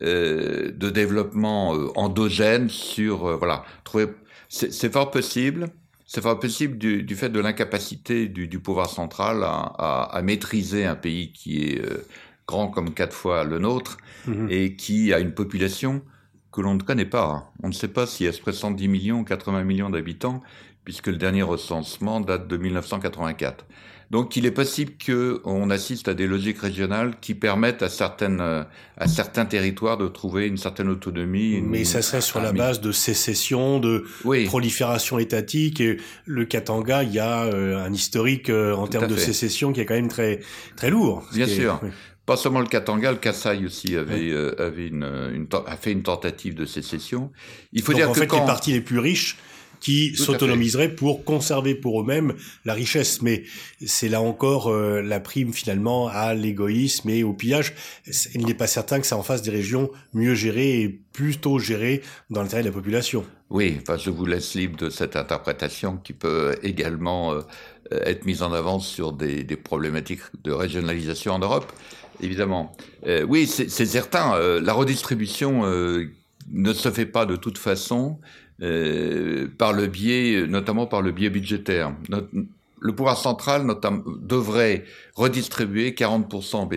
de 0.00 0.90
développement 0.90 1.74
euh, 1.74 1.88
endogène 1.94 2.68
sur 2.68 3.26
euh, 3.26 3.36
voilà 3.36 3.64
trouver 3.84 4.06
c'est 4.48 4.92
fort 4.92 5.10
possible 5.10 5.68
c'est 6.06 6.22
fort 6.22 6.40
possible 6.40 6.78
du, 6.78 7.02
du, 7.02 7.16
fait 7.16 7.28
de 7.28 7.38
l'incapacité 7.38 8.28
du, 8.28 8.48
du, 8.48 8.60
pouvoir 8.60 8.88
central 8.88 9.44
à, 9.44 9.74
à, 9.78 10.16
à, 10.16 10.22
maîtriser 10.22 10.86
un 10.86 10.94
pays 10.94 11.32
qui 11.32 11.64
est 11.64 11.84
euh, 11.84 12.06
grand 12.46 12.68
comme 12.68 12.94
quatre 12.94 13.14
fois 13.14 13.44
le 13.44 13.58
nôtre 13.58 13.98
mmh. 14.26 14.46
et 14.48 14.74
qui 14.74 15.12
a 15.12 15.18
une 15.18 15.32
population 15.32 16.02
que 16.50 16.62
l'on 16.62 16.74
ne 16.74 16.82
connaît 16.82 17.04
pas. 17.04 17.52
On 17.62 17.68
ne 17.68 17.72
sait 17.72 17.88
pas 17.88 18.06
s'il 18.06 18.26
y 18.26 18.28
a 18.28 18.32
70 18.32 18.88
millions, 18.88 19.22
80 19.22 19.64
millions 19.64 19.90
d'habitants, 19.90 20.42
puisque 20.82 21.08
le 21.08 21.16
dernier 21.16 21.42
recensement 21.42 22.20
date 22.20 22.48
de 22.48 22.56
1984. 22.56 23.66
Donc 24.10 24.36
il 24.36 24.46
est 24.46 24.50
possible 24.52 24.92
qu'on 25.04 25.68
assiste 25.68 26.08
à 26.08 26.14
des 26.14 26.26
logiques 26.26 26.60
régionales 26.60 27.16
qui 27.20 27.34
permettent 27.34 27.82
à, 27.82 27.90
certaines, 27.90 28.40
à 28.40 29.06
certains 29.06 29.44
territoires 29.44 29.98
de 29.98 30.08
trouver 30.08 30.46
une 30.46 30.56
certaine 30.56 30.88
autonomie. 30.88 31.52
Une, 31.52 31.66
Mais 31.68 31.84
ça 31.84 32.00
serait 32.00 32.22
sur 32.22 32.40
la 32.40 32.52
base 32.52 32.80
de 32.80 32.90
sécession, 32.90 33.80
de 33.80 34.06
oui. 34.24 34.46
prolifération 34.46 35.18
étatique. 35.18 35.80
Et 35.80 35.98
le 36.24 36.44
Katanga, 36.46 37.02
il 37.02 37.12
y 37.12 37.18
a 37.18 37.44
euh, 37.44 37.84
un 37.84 37.92
historique 37.92 38.48
euh, 38.48 38.72
en 38.74 38.86
termes 38.86 39.08
de 39.08 39.16
sécession 39.16 39.72
qui 39.72 39.80
est 39.80 39.86
quand 39.86 39.94
même 39.94 40.08
très, 40.08 40.40
très 40.76 40.88
lourd. 40.90 41.24
Bien 41.34 41.46
sûr. 41.46 41.78
Oui. 41.82 41.90
Pas 42.24 42.36
seulement 42.36 42.60
le 42.60 42.66
Katanga, 42.66 43.10
le 43.10 43.16
Kassai 43.16 43.64
aussi 43.64 43.96
avait, 43.96 44.14
oui. 44.14 44.30
euh, 44.32 44.54
avait 44.58 44.88
une, 44.88 45.04
une, 45.34 45.46
a 45.66 45.76
fait 45.76 45.92
une 45.92 46.02
tentative 46.02 46.54
de 46.54 46.66
sécession. 46.66 47.30
Il 47.72 47.82
faut 47.82 47.92
Donc 47.92 48.00
dire 48.00 48.10
en 48.10 48.12
que 48.12 48.20
fait, 48.20 48.26
quand... 48.26 48.40
les 48.40 48.46
partis 48.46 48.72
les 48.72 48.82
plus 48.82 48.98
riches 48.98 49.38
qui 49.80 50.16
s'autonomiseraient 50.16 50.94
pour 50.94 51.24
conserver 51.24 51.74
pour 51.74 52.00
eux-mêmes 52.00 52.34
la 52.64 52.74
richesse. 52.74 53.22
Mais 53.22 53.44
c'est 53.84 54.08
là 54.08 54.20
encore 54.20 54.68
euh, 54.68 55.02
la 55.02 55.20
prime 55.20 55.52
finalement 55.52 56.08
à 56.08 56.34
l'égoïsme 56.34 57.08
et 57.10 57.22
au 57.22 57.32
pillage. 57.32 57.74
Il 58.34 58.46
n'est 58.46 58.54
pas 58.54 58.66
certain 58.66 59.00
que 59.00 59.06
ça 59.06 59.16
en 59.16 59.22
fasse 59.22 59.42
des 59.42 59.50
régions 59.50 59.90
mieux 60.14 60.34
gérées 60.34 60.82
et 60.82 60.88
plutôt 61.12 61.58
gérées 61.58 62.02
dans 62.30 62.42
l'intérêt 62.42 62.62
de 62.62 62.68
la 62.68 62.74
population. 62.74 63.24
Oui, 63.50 63.78
enfin, 63.80 63.96
je 63.96 64.10
vous 64.10 64.26
laisse 64.26 64.54
libre 64.54 64.76
de 64.76 64.90
cette 64.90 65.16
interprétation 65.16 65.96
qui 65.96 66.12
peut 66.12 66.54
également 66.62 67.32
euh, 67.32 67.40
être 67.90 68.24
mise 68.24 68.42
en 68.42 68.52
avant 68.52 68.78
sur 68.78 69.12
des, 69.12 69.44
des, 69.44 69.56
problématiques 69.56 70.20
de 70.44 70.52
régionalisation 70.52 71.32
en 71.32 71.38
Europe, 71.38 71.72
évidemment. 72.20 72.76
Euh, 73.06 73.24
oui, 73.24 73.46
c'est 73.46 73.68
certain, 73.86 74.34
euh, 74.34 74.60
la 74.60 74.72
redistribution 74.72 75.64
euh, 75.64 76.10
ne 76.50 76.72
se 76.72 76.90
fait 76.90 77.06
pas 77.06 77.26
de 77.26 77.36
toute 77.36 77.58
façon 77.58 78.18
euh, 78.60 79.46
par 79.56 79.72
le 79.72 79.86
biais, 79.86 80.46
notamment 80.48 80.86
par 80.86 81.00
le 81.00 81.12
biais 81.12 81.30
budgétaire. 81.30 81.94
Le 82.80 82.94
pouvoir 82.94 83.16
central 83.16 83.64
notamment, 83.64 84.02
devrait 84.20 84.84
redistribuer 85.14 85.92
40% 85.92 86.68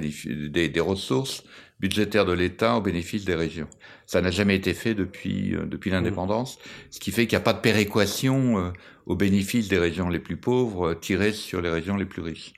des, 0.49 0.69
des, 0.69 0.79
ressources 0.79 1.43
budgétaires 1.79 2.25
de 2.25 2.33
l'État 2.33 2.77
au 2.77 2.81
bénéfice 2.81 3.25
des 3.25 3.35
régions. 3.35 3.67
Ça 4.05 4.21
n'a 4.21 4.31
jamais 4.31 4.55
été 4.55 4.73
fait 4.73 4.93
depuis, 4.93 5.55
euh, 5.55 5.65
depuis 5.65 5.89
l'indépendance, 5.89 6.59
ce 6.89 6.99
qui 6.99 7.11
fait 7.11 7.25
qu'il 7.27 7.37
n'y 7.37 7.41
a 7.41 7.45
pas 7.45 7.53
de 7.53 7.61
péréquation 7.61 8.59
euh, 8.59 8.71
au 9.07 9.15
bénéfice 9.15 9.67
des 9.67 9.79
régions 9.79 10.09
les 10.09 10.19
plus 10.19 10.37
pauvres 10.37 10.93
tirées 10.93 11.33
sur 11.33 11.61
les 11.61 11.69
régions 11.69 11.95
les 11.95 12.05
plus 12.05 12.21
riches. 12.21 12.53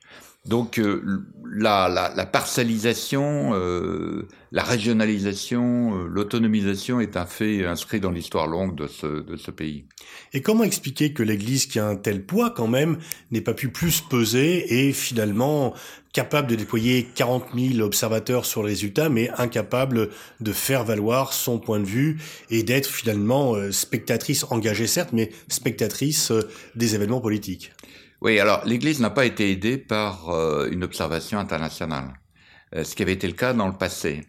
Donc 0.45 0.77
euh, 0.77 1.23
la, 1.55 1.87
la, 1.87 2.13
la, 2.13 2.29
euh, 3.53 4.27
la 4.51 4.63
régionalisation, 4.63 5.97
euh, 5.97 6.07
l'autonomisation 6.09 6.99
est 6.99 7.15
un 7.15 7.25
fait 7.25 7.65
inscrit 7.65 8.01
dans 8.01 8.11
l'histoire 8.11 8.47
longue 8.47 8.75
de 8.75 8.87
ce, 8.87 9.21
de 9.21 9.37
ce 9.37 9.51
pays. 9.51 9.85
Et 10.33 10.41
comment 10.41 10.65
expliquer 10.65 11.13
que 11.13 11.23
l'Église, 11.23 11.65
qui 11.65 11.79
a 11.79 11.87
un 11.87 11.95
tel 11.95 12.25
poids 12.25 12.49
quand 12.49 12.67
même, 12.67 12.97
n'ait 13.31 13.39
pas 13.39 13.53
pu 13.53 13.69
plus 13.69 14.01
peser 14.01 14.87
et 14.87 14.91
finalement 14.91 15.73
capable 16.11 16.49
de 16.49 16.55
déployer 16.55 17.07
40 17.15 17.45
000 17.57 17.79
observateurs 17.79 18.45
sur 18.45 18.63
le 18.63 18.67
résultat, 18.67 19.07
mais 19.07 19.29
incapable 19.37 20.09
de 20.41 20.51
faire 20.51 20.83
valoir 20.83 21.31
son 21.31 21.57
point 21.57 21.79
de 21.79 21.85
vue 21.85 22.19
et 22.49 22.63
d'être 22.63 22.87
finalement 22.87 23.55
spectatrice 23.71 24.45
engagée 24.51 24.87
certes, 24.87 25.11
mais 25.13 25.31
spectatrice 25.47 26.33
des 26.75 26.95
événements 26.95 27.21
politiques? 27.21 27.71
Oui, 28.23 28.39
alors 28.39 28.63
l'Église 28.65 29.01
n'a 29.01 29.09
pas 29.09 29.25
été 29.25 29.51
aidée 29.51 29.77
par 29.77 30.29
euh, 30.29 30.69
une 30.71 30.85
observation 30.85 31.39
internationale, 31.39 32.13
euh, 32.73 32.85
ce 32.85 32.95
qui 32.95 33.03
avait 33.03 33.11
été 33.11 33.27
le 33.27 33.33
cas 33.33 33.51
dans 33.53 33.67
le 33.67 33.73
passé, 33.73 34.25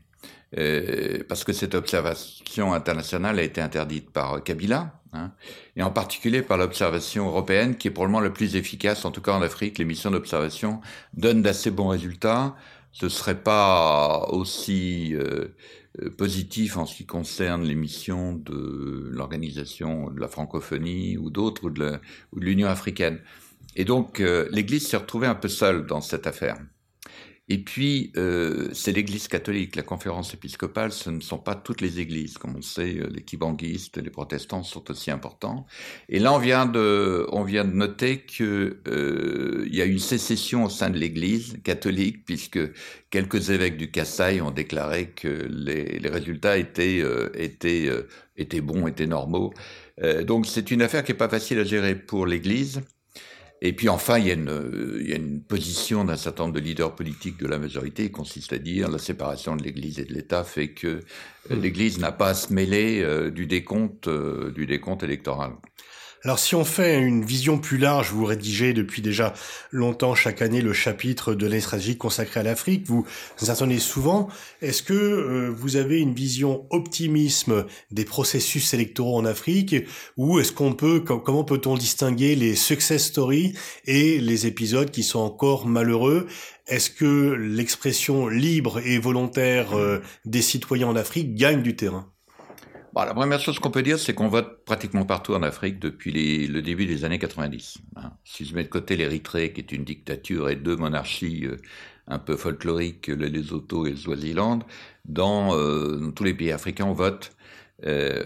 euh, 0.58 1.22
parce 1.28 1.44
que 1.44 1.52
cette 1.52 1.76
observation 1.76 2.74
internationale 2.74 3.38
a 3.38 3.44
été 3.44 3.60
interdite 3.60 4.10
par 4.10 4.42
Kabila, 4.42 5.00
hein, 5.12 5.30
et 5.76 5.84
en 5.84 5.92
particulier 5.92 6.42
par 6.42 6.58
l'observation 6.58 7.28
européenne, 7.28 7.76
qui 7.76 7.86
est 7.86 7.92
probablement 7.92 8.18
la 8.18 8.30
plus 8.30 8.56
efficace, 8.56 9.04
en 9.04 9.12
tout 9.12 9.22
cas 9.22 9.32
en 9.32 9.42
Afrique, 9.42 9.78
les 9.78 9.84
missions 9.84 10.10
d'observation 10.10 10.80
donnent 11.16 11.42
d'assez 11.42 11.70
bons 11.70 11.88
résultats. 11.88 12.56
Ce 12.90 13.08
serait 13.08 13.40
pas 13.42 14.26
aussi 14.30 15.16
positif 16.16 16.76
en 16.76 16.86
ce 16.86 16.94
qui 16.94 17.06
concerne 17.06 17.64
les 17.64 17.74
missions 17.74 18.34
de 18.34 19.10
l'organisation 19.12 20.10
de 20.10 20.20
la 20.20 20.28
francophonie 20.28 21.16
ou 21.16 21.28
d'autres, 21.28 21.64
ou 21.64 21.70
de 21.70 22.00
l'Union 22.36 22.68
africaine. 22.68 23.18
Et 23.76 23.84
donc, 23.84 24.20
euh, 24.20 24.48
l'Église 24.50 24.88
s'est 24.88 24.96
retrouvée 24.96 25.26
un 25.26 25.34
peu 25.34 25.48
seule 25.48 25.86
dans 25.86 26.00
cette 26.00 26.26
affaire. 26.26 26.56
Et 27.48 27.58
puis, 27.62 28.10
euh, 28.16 28.70
c'est 28.72 28.92
l'Église 28.92 29.28
catholique, 29.28 29.76
la 29.76 29.82
conférence 29.82 30.32
épiscopale, 30.32 30.92
ce 30.92 31.10
ne 31.10 31.20
sont 31.20 31.36
pas 31.36 31.54
toutes 31.54 31.82
les 31.82 32.00
églises. 32.00 32.38
Comme 32.38 32.56
on 32.56 32.62
sait, 32.62 32.96
euh, 32.96 33.10
les 33.12 33.22
kibanguistes, 33.22 33.98
les 33.98 34.08
protestants 34.08 34.62
sont 34.62 34.90
aussi 34.90 35.10
importants. 35.10 35.66
Et 36.08 36.20
là, 36.20 36.32
on 36.32 36.38
vient 36.38 36.64
de, 36.64 37.26
on 37.32 37.44
vient 37.44 37.66
de 37.66 37.72
noter 37.74 38.24
qu'il 38.24 38.78
euh, 38.88 39.68
y 39.70 39.82
a 39.82 39.84
une 39.84 39.98
sécession 39.98 40.64
au 40.64 40.70
sein 40.70 40.88
de 40.88 40.98
l'Église 40.98 41.58
catholique, 41.62 42.24
puisque 42.24 42.60
quelques 43.10 43.50
évêques 43.50 43.76
du 43.76 43.90
Kassai 43.90 44.40
ont 44.40 44.50
déclaré 44.50 45.10
que 45.10 45.28
les, 45.50 45.98
les 45.98 46.08
résultats 46.08 46.56
étaient, 46.56 47.00
euh, 47.02 47.28
étaient, 47.34 47.88
euh, 47.88 48.08
étaient 48.36 48.62
bons, 48.62 48.86
étaient 48.86 49.06
normaux. 49.06 49.52
donc, 50.26 50.46
c'est 50.46 50.70
une 50.70 50.82
affaire 50.82 51.04
qui 51.04 51.12
n'est 51.12 51.18
pas 51.18 51.28
facile 51.28 51.58
à 51.58 51.64
gérer 51.64 51.94
pour 51.94 52.26
l'Église. 52.26 52.80
Et 53.62 53.73
puis 53.73 53.88
enfin, 53.88 54.18
il 54.18 54.26
y 54.26 54.30
a 54.30 54.34
une, 54.34 54.99
il 55.00 55.08
y 55.08 55.12
a 55.12 55.16
une 55.16 55.42
position 55.42 56.04
d'un 56.04 56.16
certain 56.16 56.44
nombre 56.44 56.54
de 56.54 56.61
leaders 56.61 56.94
politiques 56.94 57.38
de 57.38 57.46
la 57.46 57.58
majorité 57.58 58.04
qui 58.04 58.11
consiste 58.11 58.52
à 58.52 58.58
dire 58.58 58.90
la 58.90 58.99
séparation 58.99 59.56
de 59.56 59.62
l'Église 59.62 59.99
et 59.99 60.04
de 60.04 60.12
l'État 60.12 60.44
fait 60.44 60.68
que 60.68 61.00
mmh. 61.49 61.54
l'Église 61.54 61.99
n'a 61.99 62.12
pas 62.12 62.30
à 62.30 62.34
se 62.34 62.52
mêler 62.52 63.00
euh, 63.02 63.30
du 63.30 63.46
décompte, 63.46 64.08
euh, 64.08 64.50
du 64.50 64.66
décompte 64.66 65.02
électoral. 65.02 65.52
Alors 66.24 66.38
si 66.38 66.54
on 66.54 66.64
fait 66.64 66.98
une 66.98 67.22
vision 67.22 67.58
plus 67.58 67.76
large, 67.76 68.10
vous 68.10 68.24
rédigez 68.24 68.72
depuis 68.72 69.02
déjà 69.02 69.34
longtemps 69.70 70.14
chaque 70.14 70.40
année 70.40 70.62
le 70.62 70.72
chapitre 70.72 71.34
de 71.34 71.60
stratégie 71.60 71.98
consacré 71.98 72.40
à 72.40 72.42
l'Afrique, 72.42 72.86
vous, 72.86 73.04
vous 73.38 73.50
attendez 73.50 73.78
souvent, 73.78 74.28
est-ce 74.62 74.82
que 74.82 74.94
euh, 74.94 75.50
vous 75.54 75.76
avez 75.76 76.00
une 76.00 76.14
vision 76.14 76.66
optimisme 76.70 77.66
des 77.90 78.06
processus 78.06 78.72
électoraux 78.72 79.18
en 79.18 79.26
Afrique 79.26 79.76
ou 80.16 80.40
est-ce 80.40 80.52
qu'on 80.52 80.72
peut, 80.72 81.00
comment 81.00 81.44
peut-on 81.44 81.74
distinguer 81.74 82.36
les 82.36 82.54
success 82.54 83.04
stories 83.04 83.52
et 83.84 84.18
les 84.18 84.46
épisodes 84.46 84.90
qui 84.90 85.02
sont 85.02 85.20
encore 85.20 85.66
malheureux? 85.66 86.26
Est-ce 86.66 86.88
que 86.88 87.34
l'expression 87.34 88.28
libre 88.28 88.80
et 88.80 88.96
volontaire 88.98 89.76
euh, 89.76 90.00
des 90.24 90.40
citoyens 90.40 90.88
en 90.88 90.96
Afrique 90.96 91.34
gagne 91.34 91.60
du 91.60 91.76
terrain? 91.76 92.13
Bon, 92.94 93.02
la 93.02 93.12
première 93.12 93.40
chose 93.40 93.58
qu'on 93.58 93.72
peut 93.72 93.82
dire, 93.82 93.98
c'est 93.98 94.14
qu'on 94.14 94.28
vote 94.28 94.64
pratiquement 94.64 95.04
partout 95.04 95.34
en 95.34 95.42
Afrique 95.42 95.80
depuis 95.80 96.46
le 96.46 96.62
début 96.62 96.86
des 96.86 97.04
années 97.04 97.18
90. 97.18 97.78
Hein. 97.96 98.12
Si 98.22 98.44
je 98.44 98.54
mets 98.54 98.62
de 98.62 98.68
côté 98.68 98.96
l'Érythrée, 98.96 99.52
qui 99.52 99.60
est 99.62 99.72
une 99.72 99.82
dictature 99.82 100.48
et 100.48 100.54
deux 100.54 100.76
monarchies 100.76 101.44
euh, 101.44 101.56
un 102.06 102.20
peu 102.20 102.36
folkloriques, 102.36 103.08
le 103.08 103.26
Lesotho 103.26 103.86
et 103.86 103.90
le 103.90 103.96
Swaziland, 103.96 104.60
dans, 105.06 105.58
euh, 105.58 105.96
dans, 105.96 106.12
tous 106.12 106.22
les 106.22 106.34
pays 106.34 106.52
africains, 106.52 106.84
on 106.84 106.92
vote. 106.92 107.32
Euh, 107.84 108.22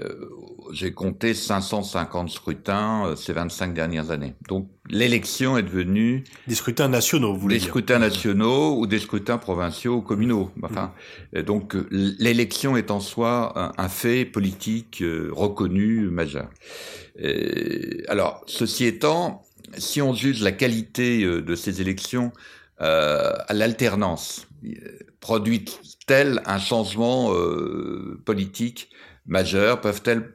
j'ai 0.72 0.92
compté 0.92 1.32
550 1.32 2.28
scrutins 2.28 3.06
euh, 3.06 3.16
ces 3.16 3.32
25 3.32 3.72
dernières 3.72 4.10
années. 4.10 4.34
Donc 4.46 4.68
l'élection 4.90 5.56
est 5.56 5.62
devenue 5.62 6.24
des 6.46 6.54
scrutins 6.54 6.88
nationaux, 6.88 7.32
vous 7.32 7.40
voulez 7.40 7.58
des 7.58 7.64
scrutins 7.64 7.98
nationaux 7.98 8.78
ou 8.78 8.86
des 8.86 8.98
scrutins 8.98 9.38
provinciaux 9.38 9.96
ou 9.96 10.02
communaux. 10.02 10.50
Enfin, 10.62 10.92
donc 11.46 11.74
l'élection 11.90 12.76
est 12.76 12.90
en 12.90 13.00
soi 13.00 13.72
un, 13.78 13.88
fait 13.88 14.26
politique 14.26 15.02
reconnu 15.32 16.08
majeur. 16.10 16.50
alors, 18.08 18.42
ceci 18.46 18.84
étant, 18.84 19.42
si 19.78 20.02
on 20.02 20.12
juge 20.12 20.42
la 20.42 20.52
qualité 20.52 21.24
de 21.24 21.54
ces 21.54 21.80
élections 21.80 22.32
à 22.78 23.52
l'alternance, 23.52 24.46
produit-elle 25.20 26.42
un 26.46 26.58
changement 26.58 27.34
euh, 27.34 28.20
politique 28.24 28.90
majeur 29.28 29.80
Peuvent-elles 29.80 30.32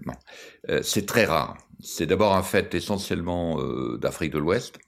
euh, 0.70 0.82
C'est 0.84 1.06
très 1.06 1.26
rare. 1.26 1.58
C'est 1.82 2.06
d'abord 2.06 2.36
un 2.36 2.44
fait 2.44 2.74
essentiellement 2.74 3.60
euh, 3.60 3.98
d'Afrique 3.98 4.32
de 4.32 4.40
l'Ouest. 4.40 4.80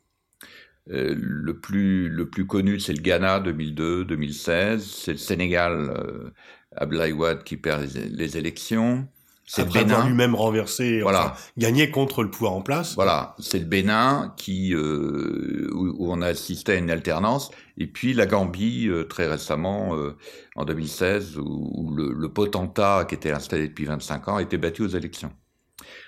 le 0.87 1.59
plus 1.59 2.09
le 2.09 2.29
plus 2.29 2.45
connu, 2.45 2.79
c'est 2.79 2.93
le 2.93 3.01
Ghana 3.01 3.41
2002-2016. 3.41 4.79
C'est 4.79 5.11
le 5.13 5.17
Sénégal, 5.17 6.31
Abdoulaye 6.75 7.11
Wade 7.13 7.43
qui 7.43 7.57
perd 7.57 7.83
les 7.95 8.37
élections. 8.37 9.07
C'est 9.47 9.61
Après 9.61 9.81
avoir 9.81 10.07
lui-même 10.07 10.33
renversé, 10.33 11.01
voilà. 11.01 11.35
gagné 11.55 11.91
contre 11.91 12.23
le 12.23 12.31
pouvoir 12.31 12.53
en 12.53 12.61
place. 12.61 12.95
Voilà, 12.95 13.35
c'est 13.37 13.59
le 13.59 13.65
Bénin 13.65 14.33
qui 14.37 14.73
euh, 14.73 15.69
où, 15.71 16.11
on 16.11 16.21
a 16.21 16.27
assisté 16.27 16.71
à 16.71 16.75
une 16.75 16.89
alternance, 16.89 17.51
et 17.77 17.85
puis 17.85 18.13
la 18.13 18.25
Gambie 18.25 18.87
euh, 18.87 19.03
très 19.03 19.27
récemment 19.27 19.95
euh, 19.95 20.17
en 20.55 20.65
2016 20.65 21.37
où, 21.37 21.93
le, 21.95 22.11
le, 22.11 22.29
potentat 22.29 23.05
qui 23.07 23.13
était 23.13 23.31
installé 23.31 23.67
depuis 23.67 23.85
25 23.85 24.27
ans 24.29 24.37
a 24.37 24.41
été 24.41 24.57
battu 24.57 24.81
aux 24.81 24.87
élections. 24.87 25.31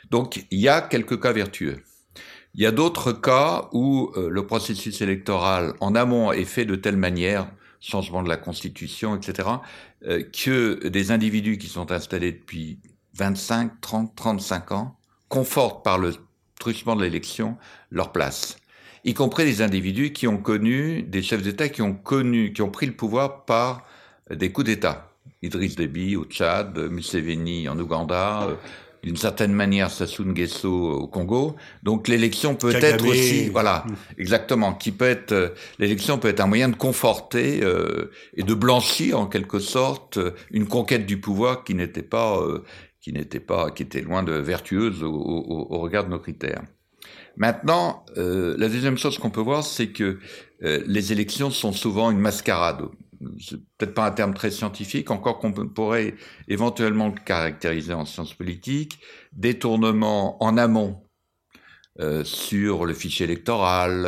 Donc 0.10 0.46
il 0.50 0.60
y 0.60 0.67
a 0.67 0.82
quelques 0.82 1.22
cas 1.22 1.32
vertueux. 1.32 1.84
Il 2.58 2.63
y 2.63 2.65
a 2.65 2.72
d'autres 2.72 3.12
cas 3.12 3.70
où 3.72 4.12
euh, 4.17 4.29
le 4.29 4.48
processus 4.48 5.01
électoral 5.01 5.75
en 5.79 5.94
amont 5.94 6.32
est 6.32 6.44
fait 6.44 6.65
de 6.65 6.75
telle 6.75 6.98
manière, 6.98 7.51
changement 7.79 8.24
de 8.24 8.29
la 8.29 8.38
constitution, 8.38 9.15
etc., 9.15 9.48
euh, 10.08 10.24
que 10.24 10.88
des 10.88 11.12
individus 11.12 11.60
qui 11.60 11.67
sont 11.67 11.91
installés 11.91 12.32
depuis 12.32 12.79
25, 13.17 13.81
30, 13.81 14.15
35 14.15 14.71
ans, 14.71 14.97
confortent 15.29 15.83
par 15.83 15.97
le 15.97 16.13
truchement 16.59 16.95
de 16.95 17.03
l'élection 17.03 17.57
leur 17.91 18.12
place, 18.12 18.57
y 19.03 19.13
compris 19.13 19.45
des 19.45 19.62
individus 19.62 20.12
qui 20.12 20.27
ont 20.27 20.38
connu, 20.38 21.03
des 21.03 21.21
chefs 21.21 21.41
d'État 21.41 21.69
qui 21.69 21.81
ont 21.81 21.93
connu, 21.93 22.53
qui 22.53 22.62
ont 22.62 22.69
pris 22.69 22.86
le 22.86 22.93
pouvoir 22.93 23.45
par 23.45 23.86
des 24.29 24.51
coups 24.51 24.67
d'État. 24.67 25.07
Idriss 25.41 25.75
Déby 25.75 26.15
au 26.15 26.25
Tchad, 26.25 26.77
Museveni 26.89 27.69
en 27.69 27.77
Ouganda, 27.79 28.43
euh, 28.43 28.55
d'une 29.03 29.15
certaine 29.15 29.53
manière 29.53 29.91
Sassou 29.91 30.25
Nguesso 30.25 30.67
au 30.67 31.07
Congo. 31.07 31.55
Donc 31.83 32.07
l'élection 32.07 32.55
peut 32.55 32.74
être 32.75 33.05
aussi, 33.05 33.50
voilà, 33.50 33.86
exactement, 34.17 34.74
qui 34.74 34.91
peut 34.91 35.05
être, 35.05 35.31
euh, 35.31 35.50
l'élection 35.77 36.17
peut 36.17 36.27
être 36.29 36.39
un 36.39 36.47
moyen 36.47 36.69
de 36.69 36.75
conforter 36.75 37.59
euh, 37.63 38.12
et 38.36 38.43
de 38.43 38.53
blanchir 38.53 39.19
en 39.19 39.27
quelque 39.27 39.59
sorte 39.59 40.19
une 40.50 40.67
conquête 40.67 41.05
du 41.05 41.19
pouvoir 41.19 41.63
qui 41.63 41.75
n'était 41.75 42.01
pas 42.01 42.41
qui 43.14 43.40
pas, 43.40 43.72
qui 43.72 43.84
était 43.84 44.02
loin 44.02 44.24
de 44.24 44.34
vertueuse 44.34 45.04
au, 45.04 45.80
regard 45.80 46.06
de 46.06 46.10
nos 46.10 46.20
critères. 46.20 46.64
Maintenant, 47.36 48.06
euh, 48.18 48.56
la 48.58 48.68
deuxième 48.68 48.98
chose 48.98 49.18
qu'on 49.18 49.30
peut 49.30 49.42
voir, 49.42 49.64
c'est 49.64 49.90
que 49.90 50.20
euh, 50.64 50.82
les 50.88 51.12
élections 51.12 51.52
sont 51.52 51.72
souvent 51.72 52.10
une 52.12 52.20
mascarade. 52.20 52.82
C'est 53.40 53.58
peut-être 53.78 53.94
pas 53.94 54.08
un 54.08 54.12
terme 54.12 54.34
très 54.34 54.52
scientifique, 54.52 55.10
encore 55.12 55.40
qu'on 55.40 55.52
pourrait 55.52 56.16
éventuellement 56.48 57.08
le 57.08 57.16
caractériser 57.24 57.94
en 57.94 58.06
sciences 58.06 58.34
politiques, 58.34 59.00
détournement 59.34 60.43
en 60.43 60.58
amont 60.58 61.04
euh, 62.00 62.24
sur 62.24 62.86
le 62.86 62.93
fichier 62.93 63.26
électoral, 63.26 64.08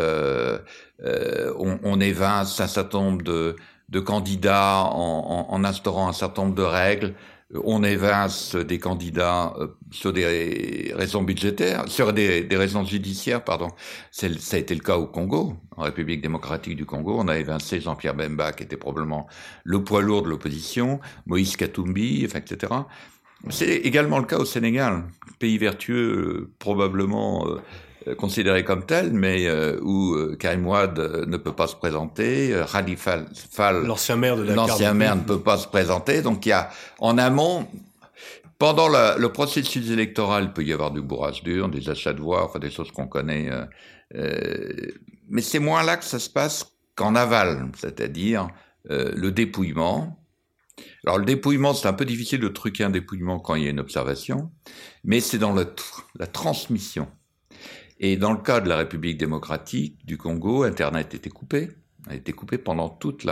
on, 1.01 1.99
évince 2.01 2.59
un 2.59 2.67
certain 2.67 2.99
nombre 2.99 3.23
de, 3.23 3.99
candidats 3.99 4.83
en, 4.83 5.63
instaurant 5.63 6.09
un 6.09 6.13
certain 6.13 6.43
nombre 6.43 6.55
de 6.55 6.63
règles 6.63 7.15
on 7.55 7.83
évince 7.83 8.55
des 8.55 8.77
candidats 8.79 9.53
euh, 9.57 9.67
sur 9.91 10.13
des 10.13 10.93
raisons 10.95 11.23
budgétaires, 11.23 11.87
sur 11.87 12.13
des, 12.13 12.47
raisons 12.51 12.83
judiciaires, 12.83 13.43
pardon. 13.43 13.69
Ça 14.11 14.27
a 14.27 14.57
été 14.57 14.75
le 14.75 14.81
cas 14.81 14.97
au 14.97 15.07
Congo, 15.07 15.55
en 15.75 15.83
République 15.83 16.21
démocratique 16.21 16.75
du 16.75 16.85
Congo. 16.85 17.15
On 17.17 17.27
a 17.27 17.37
évincé 17.37 17.81
Jean-Pierre 17.81 18.13
Bemba, 18.13 18.53
qui 18.53 18.63
était 18.63 18.77
probablement 18.77 19.27
le 19.63 19.83
poids 19.83 20.01
lourd 20.01 20.21
de 20.21 20.29
l'opposition, 20.29 20.99
Moïse 21.25 21.55
Katumbi, 21.55 22.23
etc. 22.23 22.73
C'est 23.49 23.77
également 23.77 24.19
le 24.19 24.25
cas 24.25 24.37
au 24.37 24.45
Sénégal, 24.45 25.05
pays 25.39 25.57
vertueux, 25.57 26.17
euh, 26.17 26.51
probablement 26.59 27.47
euh, 27.47 27.51
euh, 27.55 27.61
considéré 28.17 28.63
comme 28.63 28.85
tel, 28.85 29.11
mais 29.11 29.47
euh, 29.47 29.77
où 29.81 30.13
euh, 30.13 30.35
Karim 30.37 30.65
Wade 30.65 31.25
ne 31.27 31.37
peut 31.37 31.53
pas 31.53 31.67
se 31.67 31.75
présenter, 31.75 32.55
Fall, 32.97 33.85
l'ancien 33.85 34.15
maire 34.15 34.37
de 34.37 34.43
l'ancien 34.43 34.93
maire 34.93 35.15
ne 35.15 35.21
peut 35.21 35.41
pas 35.41 35.57
se 35.57 35.67
présenter. 35.67 36.21
Donc 36.21 36.45
il 36.45 36.49
y 36.49 36.53
a 36.53 36.69
en 36.99 37.17
amont, 37.17 37.67
pendant 38.57 38.87
le 38.87 39.27
processus 39.27 39.89
électoral, 39.89 40.45
il 40.45 40.53
peut 40.53 40.63
y 40.63 40.73
avoir 40.73 40.91
du 40.91 41.01
bourrage 41.01 41.43
dur, 41.43 41.69
des 41.69 41.89
achats 41.89 42.13
de 42.13 42.21
voix, 42.21 42.45
enfin 42.45 42.59
des 42.59 42.71
choses 42.71 42.91
qu'on 42.91 43.07
connaît. 43.07 43.49
mais 44.13 45.41
c'est 45.41 45.59
moins 45.59 45.83
là 45.83 45.97
que 45.97 46.05
ça 46.05 46.19
se 46.19 46.29
passe 46.29 46.71
qu'en 46.95 47.15
aval, 47.15 47.69
c'est-à-dire 47.77 48.47
le 48.85 49.29
dépouillement. 49.29 50.15
Alors 51.05 51.17
le 51.17 51.25
dépouillement, 51.25 51.73
c'est 51.73 51.87
un 51.87 51.93
peu 51.93 52.05
difficile 52.05 52.39
de 52.39 52.47
truquer 52.47 52.85
un 52.85 52.89
dépouillement 52.89 53.39
quand 53.39 53.55
il 53.55 53.63
y 53.63 53.67
a 53.67 53.69
une 53.69 53.79
observation, 53.79 54.51
mais 55.03 55.19
c'est 55.19 55.37
dans 55.37 55.53
la 55.53 56.27
transmission 56.27 57.07
et 57.99 58.15
dans 58.15 58.31
le 58.31 58.39
cas 58.39 58.61
de 58.61 58.69
la 58.69 58.77
République 58.77 59.17
démocratique 59.17 60.05
du 60.05 60.17
Congo, 60.17 60.63
Internet 60.63 61.13
était 61.13 61.29
coupé, 61.29 61.69
a 62.07 62.15
été 62.15 62.31
coupé 62.31 62.57
pendant 62.57 62.89
toutes 62.89 63.25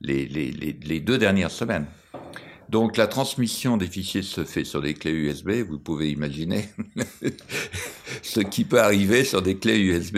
les, 0.00 0.26
les, 0.26 1.00
deux 1.00 1.16
dernières 1.16 1.52
semaines. 1.52 1.86
Donc 2.70 2.96
la 2.96 3.06
transmission 3.06 3.76
des 3.76 3.86
fichiers 3.86 4.22
se 4.22 4.42
fait 4.42 4.64
sur 4.64 4.80
des 4.80 4.94
clés 4.94 5.12
USB, 5.12 5.50
vous 5.68 5.78
pouvez 5.78 6.10
imaginer 6.10 6.70
ce 8.22 8.40
qui 8.40 8.64
peut 8.64 8.80
arriver 8.80 9.22
sur 9.22 9.42
des 9.42 9.58
clés 9.58 9.78
USB. 9.78 10.16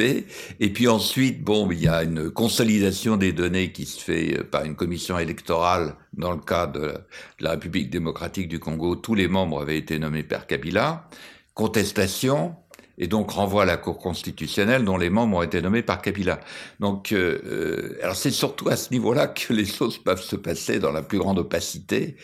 Et 0.61 0.73
puis 0.73 0.89
ensuite, 0.89 1.43
bon, 1.43 1.69
il 1.71 1.83
y 1.83 1.89
a 1.89 2.03
une 2.03 2.31
consolidation 2.31 3.19
des 3.19 3.33
données 3.33 3.73
qui 3.73 3.85
se 3.85 4.01
fait 4.01 4.43
par 4.45 4.65
une 4.65 4.77
commission 4.77 5.19
électorale 5.19 5.97
dans 6.15 6.31
le 6.33 6.41
cas 6.41 6.67
de 6.67 6.95
la 7.41 7.51
République 7.51 7.91
démocratique 7.91 8.49
du 8.49 8.59
Congo. 8.59 8.97
Tous 8.97 9.15
les 9.15 9.29
membres 9.29 9.61
avaient 9.61 9.79
été 9.79 9.99
nommés 9.99 10.23
par 10.23 10.47
Kabila. 10.47 11.09
Contestation, 11.53 12.55
et 12.99 13.07
donc 13.07 13.31
renvoie 13.31 13.63
à 13.63 13.67
la 13.67 13.77
Cour 13.77 13.99
constitutionnelle 13.99 14.85
dont 14.85 14.97
les 14.97 15.11
membres 15.11 15.39
ont 15.39 15.43
été 15.43 15.61
nommés 15.61 15.83
par 15.83 16.01
Kabila. 16.01 16.41
Donc, 16.81 17.13
euh, 17.13 17.41
euh, 17.45 17.99
alors 18.03 18.17
c'est 18.17 18.31
surtout 18.31 18.69
à 18.69 18.77
ce 18.77 18.91
niveau-là 18.91 19.29
que 19.29 19.53
les 19.53 19.67
choses 19.67 19.99
peuvent 19.99 20.23
se 20.23 20.37
passer 20.37 20.79
dans 20.79 20.93
la 20.93 21.03
plus 21.03 21.19
grande 21.19 21.39
opacité. 21.39 22.17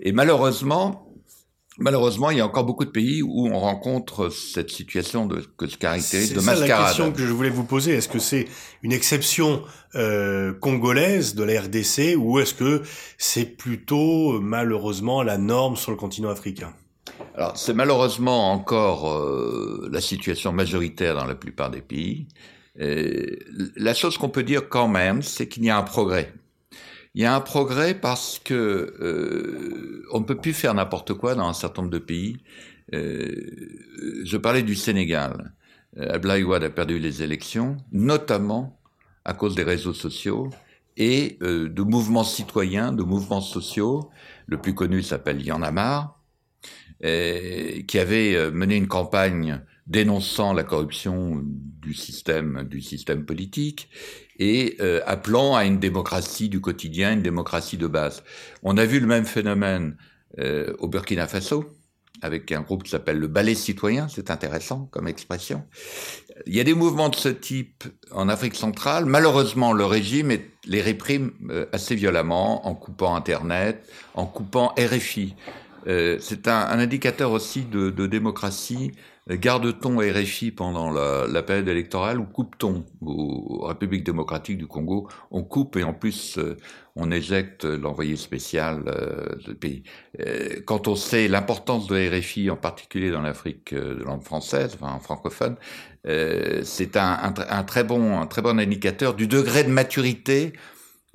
Et 0.00 0.12
malheureusement, 0.12 1.06
Malheureusement, 1.78 2.30
il 2.30 2.38
y 2.38 2.40
a 2.40 2.46
encore 2.46 2.64
beaucoup 2.64 2.86
de 2.86 2.90
pays 2.90 3.22
où 3.22 3.48
on 3.48 3.58
rencontre 3.58 4.30
cette 4.30 4.70
situation 4.70 5.26
de, 5.26 5.42
que 5.58 5.66
se 5.66 5.76
caractérise 5.76 6.32
de 6.32 6.36
mascarade. 6.36 6.62
C'est 6.62 6.68
la 6.68 6.84
question 6.86 7.12
que 7.12 7.26
je 7.26 7.32
voulais 7.32 7.50
vous 7.50 7.64
poser. 7.64 7.92
Est-ce 7.92 8.08
que 8.08 8.18
c'est 8.18 8.46
une 8.82 8.92
exception 8.92 9.62
euh, 9.94 10.54
congolaise 10.54 11.34
de 11.34 11.44
la 11.44 11.60
RDC 11.60 12.16
ou 12.16 12.38
est-ce 12.38 12.54
que 12.54 12.80
c'est 13.18 13.44
plutôt 13.44 14.40
malheureusement 14.40 15.22
la 15.22 15.36
norme 15.36 15.76
sur 15.76 15.90
le 15.90 15.98
continent 15.98 16.30
africain? 16.30 16.72
Alors, 17.36 17.54
c'est 17.58 17.74
malheureusement 17.74 18.50
encore 18.50 19.12
euh, 19.12 19.90
la 19.92 20.00
situation 20.00 20.52
majoritaire 20.52 21.14
dans 21.14 21.26
la 21.26 21.34
plupart 21.34 21.70
des 21.70 21.82
pays. 21.82 22.28
Et 22.78 23.38
la 23.76 23.92
chose 23.92 24.16
qu'on 24.16 24.30
peut 24.30 24.42
dire 24.42 24.70
quand 24.70 24.88
même, 24.88 25.20
c'est 25.20 25.46
qu'il 25.46 25.62
y 25.62 25.68
a 25.68 25.76
un 25.76 25.82
progrès. 25.82 26.32
Il 27.14 27.20
y 27.22 27.26
a 27.26 27.34
un 27.34 27.40
progrès 27.42 27.94
parce 27.94 28.40
que 28.42 28.54
euh, 29.00 30.06
on 30.12 30.20
ne 30.20 30.24
peut 30.24 30.36
plus 30.36 30.54
faire 30.54 30.72
n'importe 30.72 31.12
quoi 31.12 31.34
dans 31.34 31.46
un 31.46 31.52
certain 31.52 31.82
nombre 31.82 31.92
de 31.92 31.98
pays. 31.98 32.38
Euh, 32.94 33.34
je 34.24 34.36
parlais 34.38 34.62
du 34.62 34.74
Sénégal. 34.74 35.52
Abdoulaye 35.98 36.42
Wade 36.42 36.64
a 36.64 36.70
perdu 36.70 36.98
les 36.98 37.22
élections, 37.22 37.76
notamment 37.92 38.80
à 39.26 39.34
cause 39.34 39.54
des 39.54 39.62
réseaux 39.62 39.94
sociaux 39.94 40.50
et 40.98 41.38
de 41.40 41.82
mouvements 41.82 42.24
citoyens, 42.24 42.92
de 42.92 43.02
mouvements 43.02 43.40
sociaux. 43.40 44.10
Le 44.46 44.58
plus 44.58 44.74
connu 44.74 45.02
s'appelle 45.02 45.40
Yann 45.42 45.64
Amar, 45.64 46.15
euh, 46.15 46.15
qui 47.86 47.98
avait 47.98 48.34
euh, 48.34 48.50
mené 48.50 48.76
une 48.76 48.88
campagne 48.88 49.60
dénonçant 49.86 50.52
la 50.52 50.64
corruption 50.64 51.42
du 51.44 51.94
système 51.94 52.66
du 52.68 52.80
système 52.80 53.24
politique 53.24 53.88
et 54.38 54.76
euh, 54.80 55.00
appelant 55.06 55.54
à 55.54 55.64
une 55.64 55.78
démocratie 55.78 56.48
du 56.48 56.60
quotidien, 56.60 57.12
une 57.12 57.22
démocratie 57.22 57.76
de 57.76 57.86
base. 57.86 58.24
On 58.62 58.76
a 58.76 58.84
vu 58.84 59.00
le 59.00 59.06
même 59.06 59.26
phénomène 59.26 59.96
au 60.80 60.88
Burkina 60.88 61.26
Faso 61.26 61.64
avec 62.20 62.52
un 62.52 62.60
groupe 62.60 62.82
qui 62.82 62.90
s'appelle 62.90 63.18
le 63.18 63.26
Ballet 63.26 63.54
citoyen, 63.54 64.06
c'est 64.08 64.30
intéressant 64.30 64.86
comme 64.90 65.08
expression. 65.08 65.64
Il 66.46 66.54
y 66.54 66.60
a 66.60 66.64
des 66.64 66.74
mouvements 66.74 67.08
de 67.08 67.14
ce 67.14 67.30
type 67.30 67.84
en 68.10 68.28
Afrique 68.28 68.54
centrale. 68.54 69.06
Malheureusement, 69.06 69.72
le 69.72 69.86
régime 69.86 70.36
les 70.66 70.82
réprime 70.82 71.32
assez 71.72 71.94
violemment 71.94 72.66
en 72.66 72.74
coupant 72.74 73.14
Internet, 73.14 73.82
en 74.12 74.26
coupant 74.26 74.74
RFI. 74.78 75.34
Euh, 75.86 76.18
c'est 76.20 76.48
un, 76.48 76.58
un, 76.58 76.78
indicateur 76.78 77.32
aussi 77.32 77.62
de, 77.62 77.90
de 77.90 78.06
démocratie. 78.06 78.92
Garde-t-on 79.28 79.98
RFI 79.98 80.52
pendant 80.52 80.88
la, 80.92 81.26
la, 81.26 81.42
période 81.42 81.66
électorale 81.66 82.20
ou 82.20 82.24
coupe-t-on 82.26 82.84
aux 83.00 83.66
République 83.66 84.04
démocratique 84.04 84.56
du 84.56 84.68
Congo 84.68 85.08
On 85.32 85.42
coupe 85.42 85.76
et 85.76 85.82
en 85.82 85.94
plus 85.94 86.38
euh, 86.38 86.56
on 86.94 87.10
éjecte 87.10 87.64
l'envoyé 87.64 88.14
spécial 88.14 88.84
euh, 88.86 89.34
du 89.44 89.56
pays. 89.56 89.82
Euh, 90.20 90.60
quand 90.64 90.86
on 90.86 90.94
sait 90.94 91.26
l'importance 91.26 91.88
de 91.88 91.96
RFI, 91.96 92.50
en 92.50 92.56
particulier 92.56 93.10
dans 93.10 93.20
l'Afrique 93.20 93.74
de 93.74 94.04
langue 94.04 94.22
française, 94.22 94.78
enfin 94.80 94.96
francophone, 95.00 95.56
c'est 96.04 96.96
un, 96.96 97.18
un, 97.20 97.34
un, 97.48 97.84
bon, 97.84 98.20
un 98.20 98.26
très 98.28 98.40
bon 98.40 98.60
indicateur 98.60 99.14
du 99.14 99.26
degré 99.26 99.64
de 99.64 99.70
maturité 99.70 100.52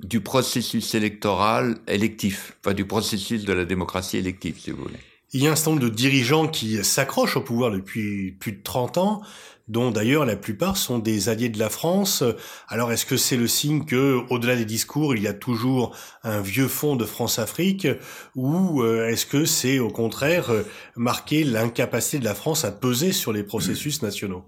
du 0.02 0.20
processus 0.20 0.94
électoral 0.94 1.78
électif, 1.86 2.56
enfin 2.60 2.74
du 2.74 2.84
processus 2.84 3.44
de 3.44 3.52
la 3.52 3.64
démocratie 3.64 4.18
élective, 4.18 4.58
si 4.58 4.70
vous 4.70 4.82
voulez. 4.82 4.98
Il 5.34 5.42
y 5.42 5.48
a 5.48 5.52
un 5.52 5.56
certain 5.56 5.70
nombre 5.70 5.82
de 5.84 5.88
dirigeants 5.88 6.46
qui 6.46 6.84
s'accrochent 6.84 7.38
au 7.38 7.40
pouvoir 7.40 7.70
depuis 7.70 8.32
plus 8.32 8.52
de 8.52 8.62
30 8.62 8.98
ans, 8.98 9.22
dont 9.68 9.90
d'ailleurs 9.90 10.26
la 10.26 10.36
plupart 10.36 10.76
sont 10.76 10.98
des 10.98 11.30
alliés 11.30 11.48
de 11.48 11.58
la 11.58 11.70
France. 11.70 12.22
Alors 12.68 12.92
est-ce 12.92 13.06
que 13.06 13.16
c'est 13.16 13.38
le 13.38 13.46
signe 13.46 13.86
que, 13.86 14.20
au-delà 14.28 14.56
des 14.56 14.66
discours, 14.66 15.14
il 15.14 15.22
y 15.22 15.28
a 15.28 15.32
toujours 15.32 15.96
un 16.22 16.42
vieux 16.42 16.68
fond 16.68 16.96
de 16.96 17.06
France-Afrique, 17.06 17.88
ou 18.36 18.82
euh, 18.82 19.08
est-ce 19.08 19.24
que 19.24 19.46
c'est 19.46 19.78
au 19.78 19.88
contraire 19.88 20.50
euh, 20.50 20.64
marquer 20.96 21.44
l'incapacité 21.44 22.18
de 22.18 22.24
la 22.24 22.34
France 22.34 22.66
à 22.66 22.72
peser 22.72 23.12
sur 23.12 23.32
les 23.32 23.42
processus 23.42 24.02
nationaux? 24.02 24.44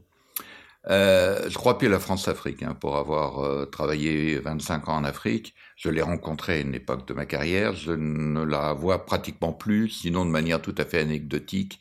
Euh, 0.91 1.49
je 1.49 1.55
crois 1.55 1.79
plus 1.79 1.87
à 1.89 1.91
la 1.91 1.99
France-Afrique 1.99 2.63
hein, 2.63 2.75
pour 2.79 2.97
avoir 2.97 3.41
euh, 3.41 3.65
travaillé 3.67 4.39
25 4.39 4.89
ans 4.89 4.97
en 4.97 5.05
Afrique. 5.05 5.55
Je 5.77 5.89
l'ai 5.89 6.03
rencontrée 6.03 6.55
à 6.55 6.61
une 6.61 6.75
époque 6.75 7.07
de 7.09 7.15
ma 7.15 7.27
carrière. 7.27 7.75
Je 7.75 7.93
ne 7.93 8.45
la 8.45 8.73
vois 8.75 9.07
pratiquement 9.07 9.53
plus, 9.53 9.89
sinon 9.89 10.27
de 10.27 10.31
manière 10.31 10.61
tout 10.61 10.75
à 10.77 10.85
fait 10.85 11.01
anecdotique, 11.01 11.81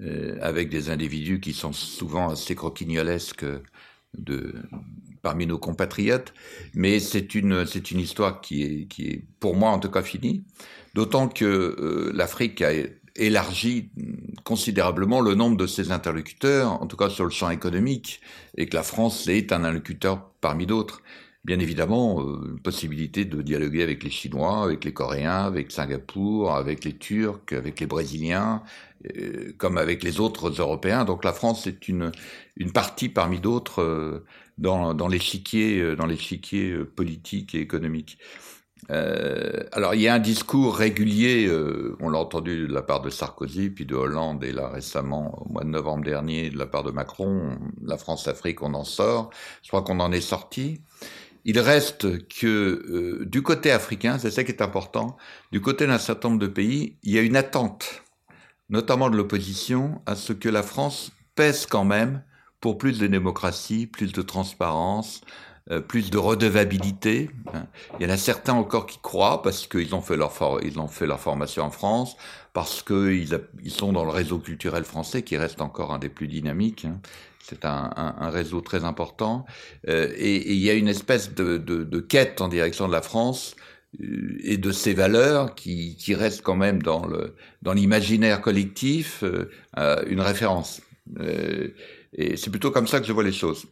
euh, 0.00 0.38
avec 0.40 0.70
des 0.70 0.90
individus 0.90 1.40
qui 1.40 1.52
sont 1.52 1.72
souvent 1.72 2.30
assez 2.30 2.54
croquignolesques 2.54 3.44
de, 4.16 4.54
parmi 5.22 5.46
nos 5.46 5.58
compatriotes. 5.58 6.32
Mais 6.74 6.98
c'est 7.00 7.34
une, 7.34 7.66
c'est 7.66 7.90
une 7.90 8.00
histoire 8.00 8.40
qui 8.40 8.62
est, 8.62 8.86
qui 8.86 9.08
est, 9.08 9.24
pour 9.40 9.56
moi 9.56 9.70
en 9.70 9.78
tout 9.78 9.90
cas, 9.90 10.02
finie. 10.02 10.44
D'autant 10.94 11.28
que 11.28 11.44
euh, 11.44 12.10
l'Afrique 12.14 12.62
a 12.62 12.72
élargi 13.16 13.90
considérablement 14.44 15.20
le 15.20 15.34
nombre 15.34 15.56
de 15.56 15.66
ses 15.66 15.92
interlocuteurs, 15.92 16.82
en 16.82 16.86
tout 16.86 16.96
cas 16.96 17.10
sur 17.10 17.24
le 17.24 17.30
champ 17.30 17.50
économique, 17.50 18.20
et 18.56 18.66
que 18.66 18.76
la 18.76 18.82
France 18.82 19.28
est 19.28 19.52
un 19.52 19.64
interlocuteur 19.64 20.30
parmi 20.40 20.66
d'autres. 20.66 21.02
Bien 21.44 21.58
évidemment, 21.58 22.20
euh, 22.20 22.58
possibilité 22.62 23.24
de 23.24 23.40
dialoguer 23.40 23.82
avec 23.82 24.04
les 24.04 24.10
Chinois, 24.10 24.62
avec 24.62 24.84
les 24.84 24.92
Coréens, 24.92 25.44
avec 25.46 25.72
Singapour, 25.72 26.54
avec 26.54 26.84
les 26.84 26.98
Turcs, 26.98 27.52
avec 27.52 27.80
les 27.80 27.86
Brésiliens, 27.86 28.62
euh, 29.16 29.54
comme 29.56 29.78
avec 29.78 30.02
les 30.02 30.20
autres 30.20 30.50
Européens. 30.60 31.06
Donc 31.06 31.24
la 31.24 31.32
France 31.32 31.66
est 31.66 31.88
une, 31.88 32.12
une 32.56 32.72
partie 32.72 33.08
parmi 33.08 33.40
d'autres 33.40 33.80
euh, 33.80 34.26
dans, 34.58 34.92
dans 34.92 35.08
l'échiquier 35.08 35.96
dans 35.96 36.04
l'échiquier 36.04 36.76
politique 36.84 37.54
et 37.54 37.60
économique. 37.60 38.18
Euh, 38.90 39.62
alors 39.72 39.94
il 39.94 40.00
y 40.00 40.08
a 40.08 40.14
un 40.14 40.18
discours 40.18 40.76
régulier, 40.76 41.46
euh, 41.46 41.96
on 42.00 42.08
l'a 42.08 42.18
entendu 42.18 42.66
de 42.66 42.72
la 42.72 42.82
part 42.82 43.02
de 43.02 43.10
Sarkozy, 43.10 43.70
puis 43.70 43.84
de 43.86 43.94
Hollande, 43.94 44.42
et 44.42 44.52
là 44.52 44.68
récemment, 44.68 45.42
au 45.42 45.52
mois 45.52 45.64
de 45.64 45.68
novembre 45.68 46.04
dernier, 46.04 46.50
de 46.50 46.58
la 46.58 46.66
part 46.66 46.82
de 46.82 46.90
Macron, 46.90 47.58
la 47.82 47.96
France-Afrique, 47.98 48.62
on 48.62 48.74
en 48.74 48.84
sort, 48.84 49.30
je 49.62 49.68
crois 49.68 49.82
qu'on 49.82 50.00
en 50.00 50.12
est 50.12 50.20
sorti. 50.20 50.80
Il 51.44 51.58
reste 51.58 52.28
que 52.28 52.46
euh, 52.46 53.26
du 53.26 53.42
côté 53.42 53.70
africain, 53.70 54.18
c'est 54.18 54.30
ça 54.30 54.44
qui 54.44 54.52
est 54.52 54.62
important, 54.62 55.16
du 55.52 55.60
côté 55.60 55.86
d'un 55.86 55.98
certain 55.98 56.30
nombre 56.30 56.40
de 56.40 56.46
pays, 56.46 56.96
il 57.02 57.12
y 57.12 57.18
a 57.18 57.22
une 57.22 57.36
attente, 57.36 58.02
notamment 58.68 59.08
de 59.08 59.16
l'opposition, 59.16 60.02
à 60.06 60.16
ce 60.16 60.32
que 60.32 60.48
la 60.48 60.62
France 60.62 61.12
pèse 61.34 61.66
quand 61.66 61.84
même 61.84 62.22
pour 62.60 62.76
plus 62.76 62.98
de 62.98 63.06
démocratie, 63.06 63.86
plus 63.86 64.12
de 64.12 64.22
transparence, 64.22 65.22
plus 65.78 66.10
de 66.10 66.18
redevabilité. 66.18 67.30
Hein. 67.54 67.66
Il 67.98 68.06
y 68.06 68.10
en 68.10 68.12
a 68.12 68.16
certains 68.16 68.54
encore 68.54 68.86
qui 68.86 68.98
croient 69.00 69.42
parce 69.42 69.66
qu'ils 69.66 69.94
ont 69.94 70.00
fait 70.02 70.16
leur 70.16 70.32
ils 70.62 70.78
ont 70.80 70.88
fait 70.88 71.06
leur 71.06 71.20
formation 71.20 71.64
en 71.64 71.70
France, 71.70 72.16
parce 72.52 72.82
qu'ils 72.82 73.40
ils 73.62 73.70
sont 73.70 73.92
dans 73.92 74.04
le 74.04 74.10
réseau 74.10 74.38
culturel 74.38 74.84
français 74.84 75.22
qui 75.22 75.36
reste 75.36 75.60
encore 75.60 75.92
un 75.92 75.98
des 75.98 76.08
plus 76.08 76.28
dynamiques. 76.28 76.84
Hein. 76.84 77.00
C'est 77.42 77.64
un, 77.64 77.90
un, 77.96 78.14
un, 78.18 78.30
réseau 78.30 78.60
très 78.60 78.84
important 78.84 79.44
euh, 79.88 80.12
et, 80.16 80.36
et, 80.36 80.52
il 80.52 80.60
y 80.60 80.70
a 80.70 80.74
une 80.74 80.88
espèce 80.88 81.34
de, 81.34 81.56
de, 81.56 81.84
de, 81.84 82.00
quête 82.00 82.40
en 82.40 82.48
direction 82.48 82.86
de 82.86 82.92
la 82.92 83.02
France 83.02 83.56
euh, 84.00 84.38
et 84.42 84.56
de 84.56 84.70
ses 84.70 84.94
valeurs 84.94 85.54
qui, 85.54 85.96
qui 85.96 86.14
restent 86.14 86.42
quand 86.42 86.54
même 86.54 86.82
dans 86.82 87.06
le 87.06 87.34
dans 87.62 87.72
l'imaginaire 87.72 88.40
collectif 88.40 89.24
euh, 89.24 90.04
une 90.06 90.20
référence. 90.20 90.82
Euh, 91.18 91.68
et 92.12 92.36
c'est 92.36 92.50
plutôt 92.50 92.70
comme 92.70 92.86
ça 92.86 93.00
que 93.00 93.06
je 93.06 93.12
vois 93.12 93.24
les 93.24 93.32
choses. 93.32 93.66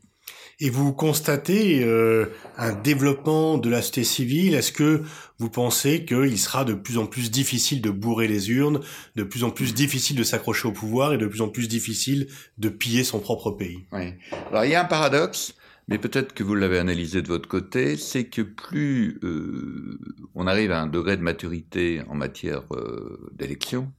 Et 0.60 0.70
vous 0.70 0.92
constatez 0.92 1.84
euh, 1.84 2.26
un 2.56 2.72
développement 2.72 3.58
de 3.58 3.70
la 3.70 3.80
société 3.80 4.02
civile. 4.02 4.54
Est-ce 4.54 4.72
que 4.72 5.02
vous 5.38 5.50
pensez 5.50 6.04
qu'il 6.04 6.36
sera 6.36 6.64
de 6.64 6.74
plus 6.74 6.98
en 6.98 7.06
plus 7.06 7.30
difficile 7.30 7.80
de 7.80 7.90
bourrer 7.90 8.26
les 8.26 8.50
urnes, 8.50 8.80
de 9.14 9.22
plus 9.22 9.44
en 9.44 9.50
plus 9.50 9.72
difficile 9.72 10.16
de 10.16 10.24
s'accrocher 10.24 10.66
au 10.66 10.72
pouvoir 10.72 11.12
et 11.12 11.18
de 11.18 11.28
plus 11.28 11.42
en 11.42 11.48
plus 11.48 11.68
difficile 11.68 12.26
de 12.58 12.68
piller 12.68 13.04
son 13.04 13.20
propre 13.20 13.52
pays? 13.52 13.84
Oui. 13.92 14.14
Alors 14.50 14.64
il 14.64 14.72
y 14.72 14.74
a 14.74 14.82
un 14.82 14.86
paradoxe, 14.86 15.54
mais 15.86 15.98
peut-être 15.98 16.34
que 16.34 16.42
vous 16.42 16.56
l'avez 16.56 16.78
analysé 16.78 17.22
de 17.22 17.28
votre 17.28 17.48
côté, 17.48 17.96
c'est 17.96 18.24
que 18.24 18.42
plus 18.42 19.20
euh, 19.22 20.00
on 20.34 20.48
arrive 20.48 20.72
à 20.72 20.80
un 20.80 20.88
degré 20.88 21.16
de 21.16 21.22
maturité 21.22 22.02
en 22.08 22.16
matière 22.16 22.64
euh, 22.72 23.30
d'élection, 23.32 23.92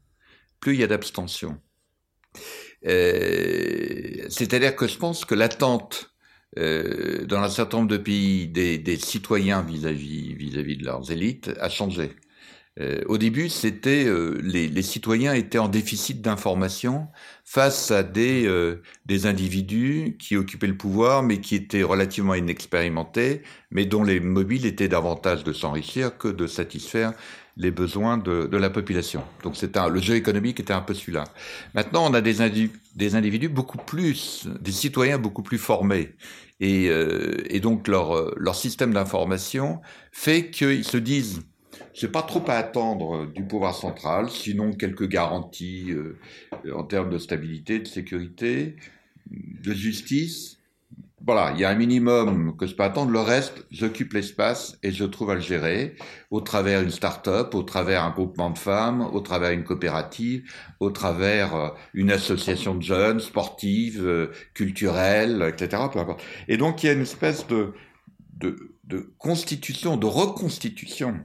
plus 0.59 0.73
il 0.73 0.81
y 0.81 0.83
a 0.83 0.87
d'abstention. 0.87 1.57
C'est-à-dire 2.83 4.75
que 4.75 4.87
je 4.87 4.97
pense 4.97 5.23
que 5.23 5.35
l'attente 5.35 6.09
euh, 6.57 7.25
dans 7.25 7.39
un 7.39 7.49
certain 7.49 7.77
nombre 7.77 7.89
de 7.89 7.97
pays 7.97 8.47
des, 8.47 8.77
des 8.77 8.97
citoyens 8.97 9.61
vis-à-vis 9.61 10.33
vis-à-vis 10.35 10.77
de 10.77 10.85
leurs 10.85 11.11
élites 11.11 11.51
a 11.59 11.69
changé. 11.69 12.11
Euh, 12.79 13.01
au 13.07 13.17
début, 13.17 13.49
c'était 13.49 14.05
euh, 14.05 14.39
les, 14.41 14.67
les, 14.67 14.81
citoyens 14.81 15.33
étaient 15.33 15.57
en 15.57 15.67
déficit 15.67 16.21
d'information 16.21 17.07
face 17.43 17.91
à 17.91 18.03
des 18.03 18.45
euh, 18.47 18.81
des 19.05 19.25
individus 19.25 20.15
qui 20.17 20.37
occupaient 20.37 20.67
le 20.67 20.77
pouvoir, 20.77 21.21
mais 21.23 21.41
qui 21.41 21.55
étaient 21.55 21.83
relativement 21.83 22.35
inexpérimentés, 22.35 23.41
mais 23.71 23.85
dont 23.85 24.03
les 24.03 24.19
mobiles 24.21 24.65
étaient 24.65 24.87
davantage 24.87 25.43
de 25.43 25.51
s'enrichir 25.51 26.17
que 26.17 26.29
de 26.29 26.47
satisfaire 26.47 27.13
les 27.59 27.71
besoins 27.71 28.17
de, 28.17 28.57
la 28.57 28.69
population. 28.69 29.21
Donc 29.43 29.55
c'est 29.55 29.77
un 29.77 29.87
le 29.87 29.99
jeu 29.99 30.15
économique 30.15 30.59
était 30.59 30.73
un 30.73 30.81
peu 30.81 30.93
celui-là. 30.93 31.25
Maintenant, 31.75 32.09
on 32.09 32.13
a 32.13 32.21
des, 32.21 32.37
des 32.95 33.15
individus 33.15 33.49
beaucoup 33.49 33.77
plus, 33.77 34.47
des 34.59 34.71
citoyens 34.71 35.19
beaucoup 35.19 35.43
plus 35.43 35.59
formés, 35.59 36.15
et, 36.59 36.89
euh, 36.89 37.43
et 37.49 37.59
donc 37.59 37.87
leur 37.87 38.33
leur 38.37 38.55
système 38.55 38.93
d'information 38.93 39.81
fait 40.11 40.49
qu'ils 40.49 40.83
se 40.83 40.97
disent 40.97 41.41
c'est 41.93 42.11
pas 42.11 42.21
trop 42.21 42.43
à 42.47 42.53
attendre 42.53 43.25
du 43.25 43.43
pouvoir 43.43 43.75
central, 43.75 44.29
sinon 44.29 44.73
quelques 44.73 45.07
garanties 45.07 45.91
euh, 45.91 46.17
en 46.73 46.83
termes 46.83 47.09
de 47.09 47.17
stabilité, 47.17 47.79
de 47.79 47.87
sécurité, 47.87 48.75
de 49.29 49.73
justice. 49.73 50.58
Voilà, 51.25 51.51
il 51.53 51.59
y 51.59 51.65
a 51.65 51.69
un 51.69 51.75
minimum 51.75 52.55
que 52.57 52.65
je 52.65 52.75
peux 52.75 52.83
attendre. 52.83 53.11
Le 53.11 53.19
reste, 53.19 53.65
j'occupe 53.71 54.13
l'espace 54.13 54.77
et 54.83 54.91
je 54.91 55.03
trouve 55.03 55.31
à 55.31 55.35
le 55.35 55.41
gérer 55.41 55.95
au 56.31 56.41
travers 56.41 56.81
une 56.81 56.91
start-up, 56.91 57.53
au 57.55 57.63
travers 57.63 58.03
un 58.03 58.11
groupement 58.11 58.49
de 58.49 58.57
femmes, 58.57 59.01
au 59.01 59.19
travers 59.19 59.51
une 59.51 59.63
coopérative, 59.63 60.43
au 60.79 60.91
travers 60.91 61.55
euh, 61.55 61.69
une 61.93 62.11
association 62.11 62.75
de 62.75 62.83
jeunes, 62.83 63.19
sportive, 63.19 64.01
euh, 64.05 64.31
culturelle, 64.53 65.53
etc. 65.53 65.83
Et 66.47 66.57
donc 66.57 66.83
il 66.83 66.87
y 66.87 66.89
a 66.89 66.93
une 66.93 67.01
espèce 67.01 67.45
de, 67.47 67.73
de, 68.37 68.77
de 68.85 69.13
constitution, 69.17 69.97
de 69.97 70.05
reconstitution 70.05 71.19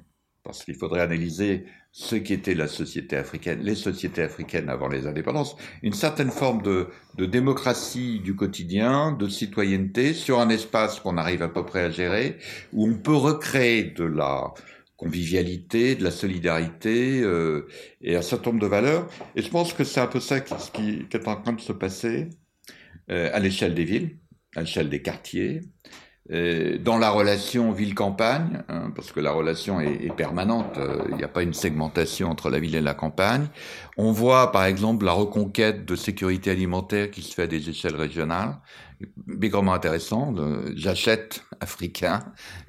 parce 0.44 0.62
qu'il 0.62 0.74
faudrait 0.74 1.00
analyser 1.00 1.64
ce 1.96 2.16
qu'était 2.16 2.56
la 2.56 2.66
société 2.66 3.14
africaine, 3.14 3.60
les 3.62 3.76
sociétés 3.76 4.22
africaines 4.22 4.68
avant 4.68 4.88
les 4.88 5.06
indépendances, 5.06 5.54
une 5.80 5.92
certaine 5.92 6.32
forme 6.32 6.60
de, 6.60 6.88
de 7.16 7.24
démocratie 7.24 8.18
du 8.18 8.34
quotidien, 8.34 9.12
de 9.12 9.28
citoyenneté 9.28 10.12
sur 10.12 10.40
un 10.40 10.48
espace 10.48 10.98
qu'on 10.98 11.16
arrive 11.16 11.42
à 11.42 11.48
peu 11.48 11.64
près 11.64 11.84
à 11.84 11.90
gérer, 11.90 12.38
où 12.72 12.88
on 12.88 12.94
peut 12.94 13.14
recréer 13.14 13.84
de 13.84 14.02
la 14.02 14.52
convivialité, 14.96 15.94
de 15.94 16.02
la 16.02 16.10
solidarité 16.10 17.20
euh, 17.22 17.68
et 18.00 18.16
un 18.16 18.22
certain 18.22 18.50
nombre 18.50 18.62
de 18.62 18.66
valeurs. 18.68 19.08
Et 19.36 19.42
je 19.42 19.48
pense 19.48 19.72
que 19.72 19.84
c'est 19.84 20.00
un 20.00 20.08
peu 20.08 20.18
ça 20.18 20.40
qui, 20.40 20.54
qui, 20.72 21.06
qui, 21.08 21.16
est 21.16 21.28
en 21.28 21.40
train 21.40 21.52
de 21.52 21.60
se 21.60 21.72
passer 21.72 22.28
euh, 23.08 23.30
à 23.32 23.38
l'échelle 23.38 23.74
des 23.76 23.84
villes, 23.84 24.18
à 24.56 24.62
l'échelle 24.62 24.90
des 24.90 25.00
quartiers, 25.00 25.60
dans 26.30 26.96
la 26.96 27.10
relation 27.10 27.70
ville-campagne, 27.70 28.62
hein, 28.70 28.90
parce 28.96 29.12
que 29.12 29.20
la 29.20 29.30
relation 29.30 29.80
est, 29.80 30.06
est 30.06 30.16
permanente, 30.16 30.78
euh, 30.78 31.02
il 31.10 31.16
n'y 31.16 31.22
a 31.22 31.28
pas 31.28 31.42
une 31.42 31.52
segmentation 31.52 32.30
entre 32.30 32.48
la 32.48 32.58
ville 32.58 32.74
et 32.74 32.80
la 32.80 32.94
campagne. 32.94 33.48
On 33.98 34.10
voit 34.10 34.50
par 34.50 34.64
exemple 34.64 35.04
la 35.04 35.12
reconquête 35.12 35.84
de 35.84 35.96
sécurité 35.96 36.50
alimentaire 36.50 37.10
qui 37.10 37.20
se 37.20 37.34
fait 37.34 37.42
à 37.42 37.46
des 37.46 37.68
échelles 37.68 37.96
régionales, 37.96 38.56
bigrement 39.26 39.74
intéressant. 39.74 40.34
J'achète 40.74 41.44
africain, 41.60 42.20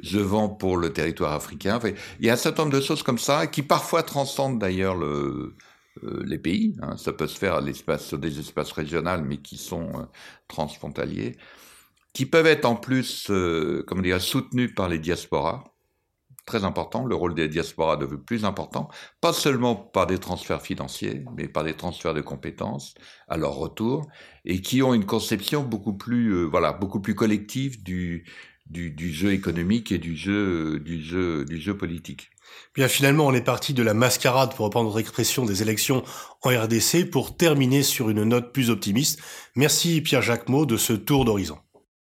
je 0.02 0.20
vends 0.20 0.50
pour 0.50 0.76
le 0.76 0.92
territoire 0.92 1.32
africain. 1.32 1.80
Il 2.20 2.26
y 2.26 2.30
a 2.30 2.34
un 2.34 2.38
certain 2.38 2.64
nombre 2.64 2.76
de 2.76 2.82
choses 2.82 3.04
comme 3.04 3.20
ça 3.20 3.48
qui 3.48 3.62
parfois 3.62 4.04
transcendent 4.04 4.60
d'ailleurs 4.60 4.96
le, 4.96 5.56
les 6.26 6.40
pays. 6.40 6.76
Hein. 6.82 6.98
Ça 6.98 7.14
peut 7.14 7.28
se 7.28 7.38
faire 7.38 7.56
à 7.56 7.62
l'espace, 7.62 8.06
sur 8.06 8.18
des 8.18 8.38
espaces 8.38 8.74
régionaux, 8.74 9.22
mais 9.26 9.38
qui 9.38 9.56
sont 9.58 10.08
transfrontaliers, 10.50 11.38
qui 12.16 12.26
peuvent 12.26 12.48
être 12.48 12.66
en 12.66 12.76
plus, 12.76 13.30
comment 13.86 14.02
dire, 14.02 14.20
soutenus 14.22 14.74
par 14.74 14.90
les 14.90 14.98
diasporas 14.98 15.76
très 16.46 16.64
important. 16.64 17.06
Le 17.06 17.16
rôle 17.16 17.36
des 17.36 17.48
diasporas 17.48 17.98
devenu 17.98 18.20
plus 18.20 18.46
important, 18.46 18.88
pas 19.20 19.34
seulement 19.34 19.76
par 19.76 20.08
des 20.08 20.20
transferts 20.20 20.62
financiers, 20.62 21.26
mais 21.36 21.48
par 21.48 21.64
des 21.64 21.74
transferts 21.74 22.14
de 22.14 22.22
compétences 22.22 22.94
à 23.28 23.38
leur 23.38 23.56
retour, 23.56 24.08
et 24.46 24.62
qui 24.62 24.82
ont 24.84 24.94
une 24.94 25.06
conception 25.06 25.64
beaucoup 25.64 25.94
plus, 25.94 26.30
euh, 26.30 26.44
voilà, 26.44 26.72
beaucoup 26.72 27.02
plus 27.02 27.16
collective 27.16 27.84
du, 27.84 28.26
du, 28.68 28.92
du, 28.92 29.12
jeu 29.12 29.34
économique 29.34 29.92
et 29.92 29.98
du 29.98 30.16
jeu, 30.16 30.80
du 30.80 31.02
jeu, 31.02 31.46
du 31.46 31.60
jeu 31.60 31.76
politique. 31.76 32.30
Bien 32.76 32.88
finalement, 32.88 33.26
on 33.26 33.34
est 33.34 33.42
parti 33.42 33.74
de 33.74 33.82
la 33.82 33.94
mascarade, 33.94 34.56
pour 34.56 34.66
reprendre 34.66 34.88
votre 34.88 35.00
expression, 35.00 35.46
des 35.46 35.62
élections 35.62 36.04
en 36.44 36.50
RDC 36.50 37.10
pour 37.10 37.36
terminer 37.36 37.82
sur 37.82 38.10
une 38.10 38.24
note 38.24 38.54
plus 38.54 38.70
optimiste. 38.70 39.20
Merci 39.56 40.02
Pierre 40.02 40.22
Jacquemot 40.22 40.66
de 40.66 40.78
ce 40.78 40.94
tour 40.94 41.26
d'horizon. 41.26 41.58